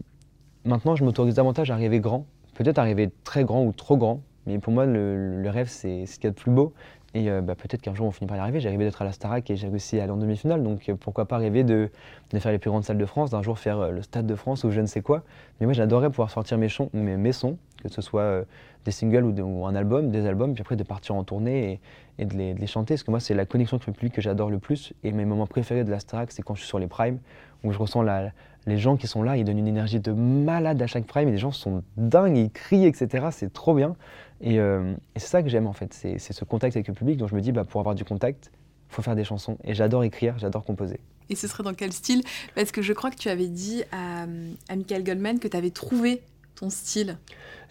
[0.65, 2.25] maintenant, je m'autorise davantage à rêver grand.
[2.55, 4.21] Peut-être arriver très grand ou trop grand.
[4.48, 6.74] Mais pour moi, le, rêve, c'est ce qu'il y a de plus beau.
[7.14, 8.62] Et euh, bah, peut-être qu'un jour, on finit par y arriver.
[8.62, 10.64] J'ai rêvé d'être à la Starac et j'ai réussi à aller en demi-finale.
[10.64, 11.89] Donc, euh, pourquoi pas rêver de,
[12.32, 14.36] de faire les plus grandes salles de France, d'un jour faire euh, le Stade de
[14.36, 15.24] France ou je ne sais quoi.
[15.60, 18.46] Mais moi, j'adorerais pouvoir sortir mes, mes, mes sons, que ce soit
[18.86, 21.74] des singles ou, un album, des albums, puis après de partir en tournée
[22.18, 22.94] et, et de, les, de les chanter.
[22.94, 24.94] Parce que moi, c'est la connexion avec le public que j'adore le plus.
[25.04, 27.20] Et mes moments préférés de la Starac, c'est quand je suis sur les primes,
[27.64, 28.32] où je ressens la-
[28.68, 31.32] les gens qui sont là, ils donnent une énergie de malade à chaque prime, et
[31.32, 33.28] les gens sont dingues, ils crient, etc.
[33.32, 33.96] C'est trop bien.
[34.42, 37.18] Et, euh, et c'est ça que j'aime en fait, c'est ce contact avec le public.
[37.18, 38.52] Donc je me dis, bah, pour avoir du contact,
[38.89, 39.58] il faut faire des chansons.
[39.64, 41.00] Et j'adore écrire, j'adore composer.
[41.30, 42.24] Et ce serait dans quel style?
[42.56, 44.24] Parce que je crois que tu avais dit à,
[44.70, 46.22] à Michael Goldman que tu avais trouvé
[46.56, 47.18] ton style.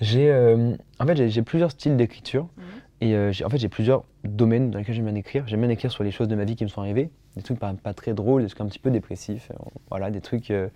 [0.01, 2.65] J'ai euh, en fait j'ai- plusieurs styles d'écriture Mhm.
[3.03, 5.47] et euh, en fait j'ai plusieurs domaines dans lesquels j'aime bien écrire.
[5.47, 7.59] J'aime bien écrire sur les choses de ma vie qui me sont arrivées, des trucs
[7.59, 9.51] pas, pas très drôles, des trucs un petit peu dépressifs,
[9.91, 10.69] voilà, des trucs euh,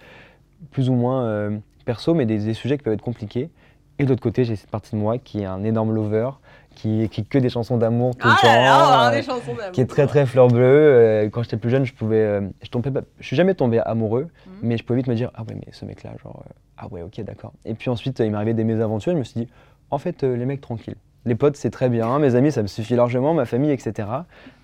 [0.73, 1.51] plus ou moins
[1.87, 3.49] perso, mais des, des sujets qui peuvent être compliqués.
[3.99, 6.31] Et de l'autre côté, j'ai cette partie de moi qui est un énorme lover,
[6.75, 8.49] qui écrit que des chansons d'amour tout le temps.
[9.13, 9.71] euh, chansons d'amour.
[9.73, 10.65] qui est très très fleur bleue.
[10.65, 13.79] Euh, quand j'étais plus jeune, je pouvais, euh, je tombais pas- je suis jamais tombé
[13.81, 14.53] amoureux, Mhm.
[14.63, 17.03] mais je pouvais vite me dire ah ouais mais ce mec-là, genre euh, ah ouais
[17.03, 17.53] ok d'accord.
[17.65, 19.49] Et puis ensuite il m'est arrivé des mésaventures, je me suis dit
[19.93, 22.97] en fait les mecs tranquilles, les potes c'est très bien, mes amis ça me suffit
[22.97, 24.09] largement, ma famille etc.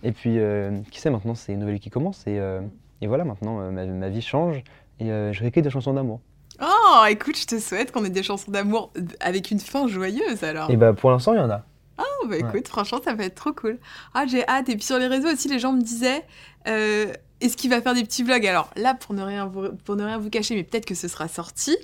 [0.02, 2.60] Et puis euh, qui sait maintenant c'est une nouvelle qui commence et, euh,
[3.00, 4.64] et voilà maintenant ma, ma vie change
[4.98, 6.18] et euh, je réécris des chansons d'amour.
[6.60, 10.70] Oh, écoute, je te souhaite qu'on ait des chansons d'amour avec une fin joyeuse alors.
[10.70, 11.62] Et bah pour l'instant il y en a.
[11.98, 12.40] Oh, bah Ouais.
[12.40, 13.78] écoute, franchement, ça va être trop cool.
[14.14, 14.68] Ah, j'ai hâte.
[14.68, 16.24] Et puis sur les réseaux aussi, les gens me disaient
[16.68, 18.46] euh, est-ce qu'il va faire des petits vlogs?
[18.46, 21.08] Alors là, pour ne rien vous, pour ne rien vous cacher, mais peut-être que ce
[21.08, 21.76] sera sorti,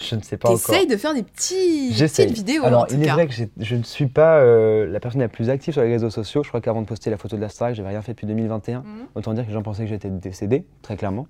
[0.00, 0.60] Je ne sais pas encore.
[0.60, 3.74] t'essayes de faire des petits, petites vidéos Alors, en tout il est vrai que je
[3.76, 6.42] ne suis pas euh, la personne la plus active sur les réseaux sociaux.
[6.42, 8.80] Je crois qu'avant de poster la photo de la Starac, j'avais rien fait depuis 2021.
[8.80, 8.84] Mhm.
[9.14, 11.26] Autant dire que les gens pensaient que j'étais décédé, très clairement.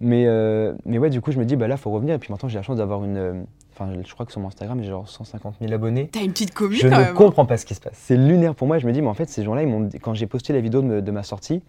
[0.00, 2.14] Mais, euh, mais ouais, du coup, je me dis, bah là, faut revenir.
[2.14, 3.16] Et puis maintenant, j'ai la chance d'avoir une.
[3.16, 3.32] euh,
[3.74, 6.10] Enfin, je crois que sur mon Instagram, j'ai genre 150 000 abonnés.
[6.12, 7.10] T'as une petite commu Je quand ne même.
[7.10, 7.14] hein.
[7.14, 7.94] comprends pas ce qui se passe.
[7.96, 8.78] C'est lunaire pour moi.
[8.78, 11.10] Je me dis, mais en fait, ces gens-là, ils quand j'ai posté la vidéo de
[11.10, 11.62] ma sortie,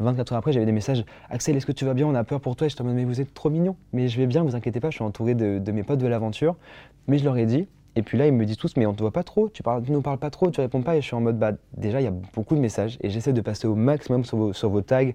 [0.00, 2.06] 24 heures après, j'avais des messages Axel, est-ce que tu vas bien?
[2.06, 2.66] On a peur pour toi.
[2.66, 3.76] Et je te mais vous êtes trop mignon.
[3.92, 6.56] Mais je vais bien, vous inquiétez pas, je suis entouré de, mes potes de l'aventure.
[7.06, 7.66] Mais je leur ai dit.
[7.96, 9.82] Et puis là, ils me disent tous, mais on te voit pas trop, tu, parles,
[9.82, 10.96] tu nous parles pas trop, tu réponds pas.
[10.96, 12.96] Et je suis en mode, bah déjà, il y a beaucoup de messages.
[13.00, 14.36] Et j'essaie de passer au maximum sur
[14.68, 15.10] vos, tags,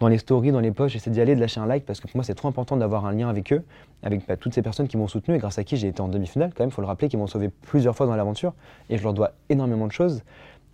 [0.00, 0.92] dans les stories, dans les posts.
[0.92, 3.06] J'essaie d'y aller, de lâcher un like, parce que pour moi, c'est trop important d'avoir
[3.06, 3.62] un lien avec eux,
[4.02, 6.08] avec bah, toutes ces personnes qui m'ont soutenu et grâce à qui j'ai été en
[6.08, 8.52] demi-finale, quand même, faut le rappeler, qui m'ont sauvé plusieurs fois dans l'aventure.
[8.90, 10.22] Et je leur dois énormément de choses.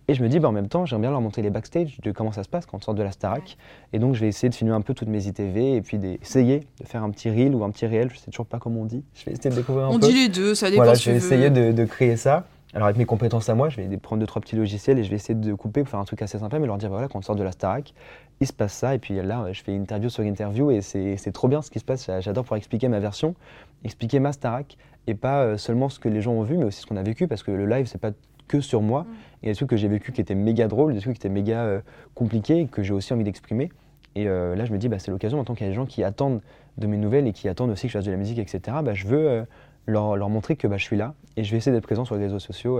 [0.07, 2.11] Et je me dis, bah, en même temps, j'aimerais bien leur montrer les backstage de
[2.11, 3.57] comment ça se passe quand on sort de la Starac.
[3.93, 6.67] Et donc, je vais essayer de filmer un peu toutes mes ITV et puis d'essayer
[6.81, 8.09] de faire un petit reel ou un petit réel.
[8.11, 9.03] Je sais toujours pas comment on dit.
[9.13, 10.07] Je vais essayer de découvrir un On peu.
[10.07, 12.45] dit les deux, ça dépend Voilà, je vais tu essayer de, de créer ça.
[12.75, 15.09] Alors avec mes compétences à moi, je vais prendre deux trois petits logiciels et je
[15.11, 17.19] vais essayer de couper pour faire un truc assez sympa, mais leur dire voilà quand
[17.19, 17.93] on sort de la Starac,
[18.41, 21.47] il se passe ça et puis là je fais interview sur interview et c'est trop
[21.47, 22.09] bien ce qui se passe.
[22.21, 23.35] J'adore pouvoir expliquer ma version,
[23.83, 24.75] expliquer ma Starac
[25.05, 27.03] et pas euh, seulement ce que les gens ont vu, mais aussi ce qu'on a
[27.03, 28.09] vécu parce que le live c'est pas
[28.47, 29.01] que sur moi.
[29.01, 29.07] Mm.
[29.41, 31.19] Il y a des trucs que j'ai vécu qui étaient méga drôles, des trucs qui
[31.19, 31.81] étaient méga euh,
[32.15, 33.71] compliqués que j'ai aussi envie d'exprimer.
[34.15, 35.75] Et euh, là je me dis bah, c'est l'occasion en tant qu'il y a des
[35.75, 36.41] gens qui attendent
[36.77, 38.77] de mes nouvelles et qui attendent aussi que je fasse de la musique etc.
[38.83, 39.45] Bah, je veux
[39.85, 42.15] leur, leur, montrer que bah, je suis là et je vais essayer d'être présent sur
[42.15, 42.79] les réseaux sociaux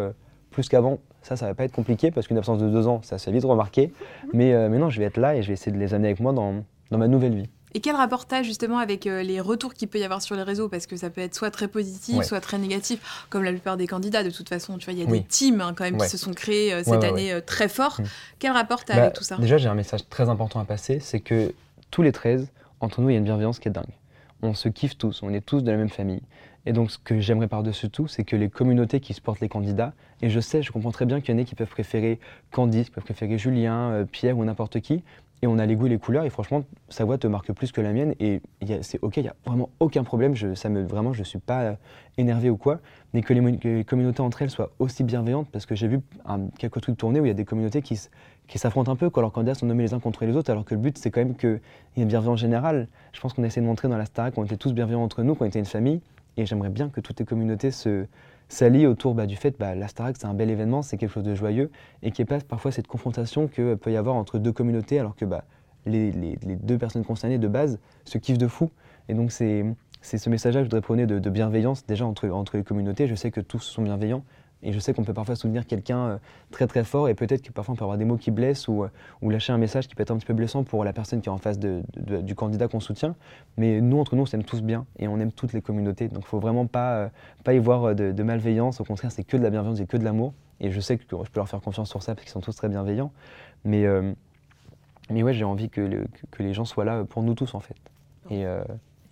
[0.53, 0.99] plus qu'avant.
[1.21, 3.31] Ça, ça va pas être compliqué parce qu'une absence de deux ans, ça se fait
[3.31, 3.91] vite remarquer.
[4.31, 6.21] Mais euh, maintenant, je vais être là et je vais essayer de les amener avec
[6.21, 7.49] moi dans, dans ma nouvelle vie.
[7.75, 10.43] Et quel rapport tu justement avec euh, les retours qu'il peut y avoir sur les
[10.43, 10.69] réseaux?
[10.69, 13.87] Parce que ça peut être soit très positif, soit très négatif, comme la plupart des
[13.87, 14.77] candidats de toute façon.
[14.77, 16.83] Tu vois, il y a des teams hein, quand même qui se sont créés euh,
[16.83, 17.99] cette année très fort.
[17.99, 18.03] Mm.
[18.39, 19.37] Quel rapport tu as bah, avec tout ça?
[19.37, 21.53] Déjà, j'ai un message très important à passer c'est que
[21.91, 22.47] tous les 13,
[22.79, 23.85] entre nous, il y a une bienveillance qui est dingue.
[24.41, 26.21] On se kiffe tous, on est tous de la même famille.
[26.65, 29.93] Et donc, ce que j'aimerais par-dessus tout, c'est que les communautés qui supportent les candidats,
[30.21, 32.19] et je sais, je comprends très bien qu'il y en a qui peuvent préférer
[32.51, 35.03] Candice, qui peuvent préférer Julien, euh, Pierre ou n'importe qui,
[35.43, 37.73] et on a les goûts et les couleurs, et franchement, sa voix te marque plus
[37.73, 38.41] que la mienne, et
[38.81, 41.61] c'est ok, il n'y a vraiment aucun problème, je, ça me, vraiment, je suis pas
[41.63, 41.73] euh,
[42.17, 42.79] énervé ou quoi,
[43.13, 45.99] mais que les, communautés entre elles soient aussi bienveillantes, parce que j'ai vu
[46.57, 47.99] quelques trucs tourner où il y a des communautés qui,
[48.47, 50.63] qui s'affrontent un peu quand leurs candidats sont nommés les uns contre les autres, alors
[50.63, 51.59] que le but, c'est quand même qu'il
[51.97, 52.87] y ait une bienveillance générale.
[53.11, 55.23] Je pense qu'on a essayé de montrer dans la Star qu'on était tous bienveillants entre
[55.23, 55.99] nous, qu'on était une famille,
[56.37, 58.05] et j'aimerais bien que toutes les communautés se
[58.53, 61.11] s'allient autour bah, du fait que bah, la Starac, c'est un bel événement, c'est quelque
[61.11, 64.15] chose de joyeux, et qu'il n'y ait pas parfois cette confrontation que peut y avoir
[64.15, 65.43] entre deux communautés, alors que bah,
[65.85, 68.69] les, les, deux personnes concernées de base se kiffent de fou.
[69.09, 69.65] Et donc c'est
[70.01, 73.07] ce message-là que je voudrais prôner de, de, bienveillance déjà entre, entre les communautés.
[73.07, 74.23] Je sais que tous sont bienveillants,
[74.63, 76.17] et je sais qu'on peut parfois soutenir quelqu'un euh,
[76.51, 78.83] très très fort et peut-être que parfois on peut avoir des mots qui blessent ou,
[78.83, 78.89] euh,
[79.21, 81.27] ou, lâcher un message qui peut être un petit peu blessant pour la personne qui
[81.27, 83.15] est en face du candidat qu'on soutient.
[83.57, 86.07] Mais nous, entre nous, on s'aime tous bien et on aime toutes les communautés.
[86.07, 87.09] Donc il ne faut vraiment pas, euh,
[87.43, 88.79] pas y voir de, malveillance.
[88.79, 90.33] Au contraire, c'est que de la bienveillance et que de l'amour.
[90.61, 92.55] Et je sais que je peux leur faire confiance sur ça parce qu'ils sont tous
[92.55, 93.11] très bienveillants.
[93.65, 93.85] Mais,
[95.09, 97.75] mais ouais, j'ai envie que, que, les gens soient là pour nous tous en fait.
[98.29, 98.45] Et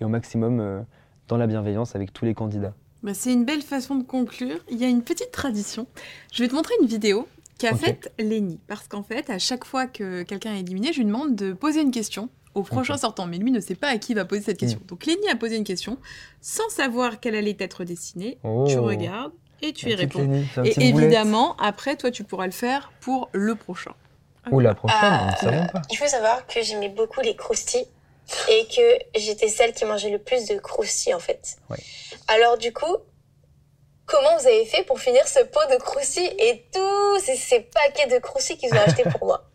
[0.02, 0.86] au maximum
[1.28, 2.74] dans la bienveillance avec tous les candidats.
[3.04, 4.60] Bah, c'est une belle façon de conclure.
[4.70, 5.88] Il y a une petite tradition.
[6.32, 7.28] Je vais te montrer une vidéo
[7.58, 8.60] qu'a faite Lénie.
[8.68, 11.82] Parce qu'en fait, à chaque fois que quelqu'un est éliminé, je lui demande de poser
[11.82, 13.28] une question au prochain sortant.
[13.28, 14.80] Mais lui ne sait pas à qui va poser cette question.
[14.88, 15.98] Donc Lénie a posé une question
[16.42, 18.38] sans savoir qu'elle allait être dessinée.
[18.42, 18.84] Tu oh.
[18.84, 20.44] regardes et tu y réponds.
[20.64, 23.94] et évidemment, après, toi, tu pourras le faire pour le prochain.
[24.50, 24.98] Ou la prochaine,
[25.44, 25.82] on ne pas.
[25.92, 27.86] Il faut savoir que j'aimais beaucoup les croustilles
[28.50, 31.58] et que j'étais celle qui mangeait le plus de croustilles en fait.
[32.28, 32.98] Alors du coup,
[34.06, 38.20] comment vous avez fait pour finir ce pot de croustilles et tous ces, paquets de
[38.20, 39.44] croustilles qu'ils ont achetés pour moi?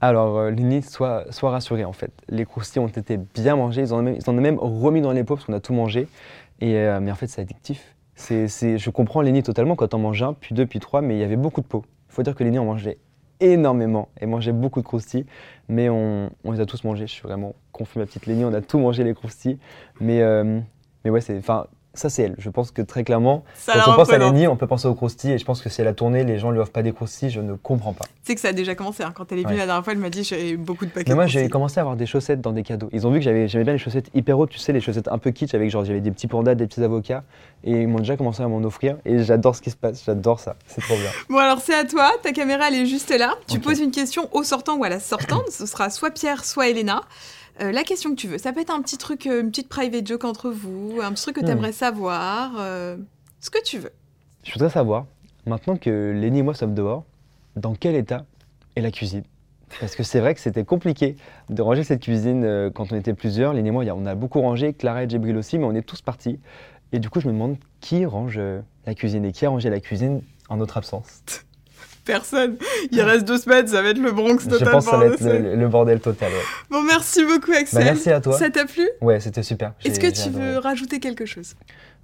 [0.00, 2.12] Alors, euh, sois, sois rassurée en fait.
[2.28, 5.10] Les croustilles ont été bien mangées, ils en ont même, ils ont même remis dans
[5.10, 6.06] les pots parce qu'on a tout mangé.
[6.60, 7.96] Et, euh, mais en fait, c'est addictif.
[8.14, 11.20] C'est, je comprends Lénie totalement quand on mange un, puis deux, puis trois, mais il
[11.20, 11.84] y avait beaucoup de pots.
[12.10, 12.98] Il faut dire que Lénie en mangeait
[13.40, 15.26] énormément et mangeait beaucoup de croustilles,
[15.68, 17.06] mais on, les a tous mangés.
[17.06, 19.58] Je suis vraiment confus, ma petite Lénie, on a tout mangé les croustilles.
[20.00, 20.60] Mais, euh,
[21.04, 21.66] mais ouais, c'est, enfin,
[21.98, 22.34] ça c'est elle.
[22.38, 25.32] Je pense que très clairement, quand on pense à Lénie, on peut penser aux croustilles.
[25.32, 27.30] Et je pense que si elle a tourné, les gens lui offrent pas des croustilles,
[27.30, 28.04] je ne comprends pas.
[28.04, 29.02] Tu sais que ça a déjà commencé.
[29.02, 29.12] Hein.
[29.14, 31.10] Quand elle est venue la dernière fois, elle m'a dit j'avais beaucoup de paquets.
[31.10, 32.88] Mais moi, j'ai commencé à avoir des chaussettes dans des cadeaux.
[32.92, 35.08] Ils ont vu que j'avais, j'aimais bien les chaussettes hyper hautes, tu sais, les chaussettes
[35.08, 37.24] un peu kitsch avec genre j'avais des petits pandas, des petits avocats.
[37.64, 38.96] Et ils m'ont déjà commencé à m'en offrir.
[39.04, 40.04] Et j'adore ce qui se passe.
[40.04, 40.56] J'adore ça.
[40.66, 41.10] C'est trop bien.
[41.28, 42.10] bon, alors c'est à toi.
[42.22, 43.34] Ta caméra, elle est juste là.
[43.48, 45.50] Tu poses une question au sortant ou à la sortante.
[45.50, 47.02] Ce sera soit Pierre, soit Elena.
[47.60, 48.38] Euh, la question que tu veux.
[48.38, 51.22] Ça peut être un petit truc, euh, une petite private joke entre vous, un petit
[51.22, 51.72] truc que tu aimerais hmm.
[51.72, 52.96] savoir, euh,
[53.40, 53.92] ce que tu veux.
[54.44, 55.06] Je voudrais savoir,
[55.46, 57.04] maintenant que Lenny et moi sommes dehors,
[57.56, 58.24] dans quel état
[58.76, 59.24] est la cuisine?
[59.80, 61.16] Parce que c'est vrai que c'était compliqué
[61.50, 63.52] de ranger cette cuisine quand on était plusieurs.
[63.52, 66.00] Lenny et moi, on a beaucoup rangé, Clara et Djibril aussi, mais on est tous
[66.00, 66.40] partis.
[66.92, 68.40] Et du coup, je me demande qui range
[68.86, 71.44] la cuisine et qui a rangé la cuisine en notre absence?
[72.08, 72.56] Personne.
[72.90, 74.58] Il reste deux semaines, ça va être le Bronx total.
[74.58, 76.32] Je pense que ça va être le, bordel total.
[76.70, 77.78] Bon, merci beaucoup, Axel.
[77.78, 78.36] Bah, merci à toi.
[78.36, 78.88] Ça t'a plu?
[79.00, 79.74] Ouais, c'était super.
[79.84, 81.54] Est-ce que tu veux rajouter quelque chose?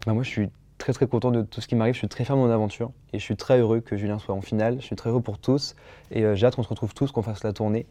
[0.06, 0.48] Bah, Moi, je suis
[0.78, 1.94] très très content de tout ce qui m'arrive.
[1.94, 4.34] Je suis très fier de mon aventure et je suis très heureux que Julien soit
[4.34, 4.76] en finale.
[4.80, 5.74] Je suis très heureux pour tous
[6.10, 7.86] et euh, j'ai hâte qu'on se retrouve tous, qu'on fasse la tournée.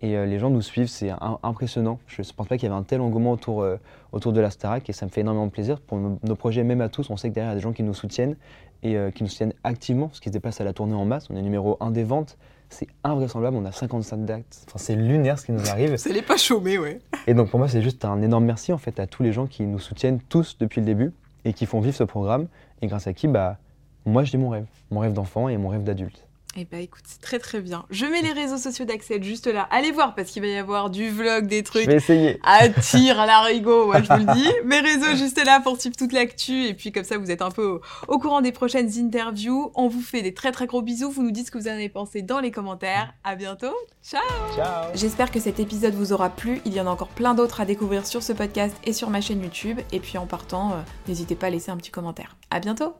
[0.00, 1.10] Et euh, les gens nous suivent, c'est
[1.42, 1.98] impressionnant.
[2.06, 3.76] Je ne pense pas qu'il y avait un tel engouement autour, euh,
[4.12, 5.80] autour de la Starac et ça me fait énormément plaisir.
[5.80, 7.72] Pour nos, projets, même à tous, on sait que derrière, il y a des gens
[7.72, 8.36] qui nous soutiennent
[8.82, 11.28] et euh, qui nous soutiennent activement parce qu'ils se déplacent à la tournée en masse.
[11.30, 12.36] On est numéro 1 des ventes.
[12.70, 14.64] C'est invraisemblable, on a 55 dates.
[14.66, 15.96] Enfin, c'est lunaire ce qui nous arrive.
[15.96, 17.00] ça n'est pas chômé, ouais.
[17.26, 19.46] Et donc pour moi, c'est juste un énorme merci en fait à tous les gens
[19.46, 21.12] qui nous soutiennent tous depuis le début
[21.44, 22.46] et qui font vivre ce programme
[22.82, 23.56] et grâce à qui, bah,
[24.04, 24.66] moi, je dis mon rêve.
[24.90, 26.27] Mon rêve d'enfant et mon rêve d'adulte.
[26.56, 27.84] Eh bah écoute, c'est très très bien.
[27.90, 29.68] Je mets les réseaux sociaux d'Axel juste là.
[29.70, 31.84] Allez voir parce qu'il va y avoir du vlog, des trucs.
[31.84, 32.40] Je vais essayer.
[32.42, 34.48] À tir, à l'arigot, moi je vous le dis.
[34.64, 37.50] Mes réseaux juste là pour suivre toute l'actu et puis comme ça vous êtes un
[37.50, 39.70] peu au, courant des prochaines interviews.
[39.74, 41.10] On vous fait des très très gros bisous.
[41.10, 43.12] Vous nous dites ce que vous en avez pensé dans les commentaires.
[43.24, 43.74] À bientôt.
[44.02, 44.22] Ciao.
[44.56, 44.86] Ciao.
[44.94, 46.60] J'espère que cet épisode vous aura plu.
[46.64, 49.20] Il y en a encore plein d'autres à découvrir sur ce podcast et sur ma
[49.20, 49.80] chaîne YouTube.
[49.92, 50.76] Et puis en partant, euh,
[51.06, 52.36] n'hésitez pas à laisser un petit commentaire.
[52.50, 52.98] À bientôt.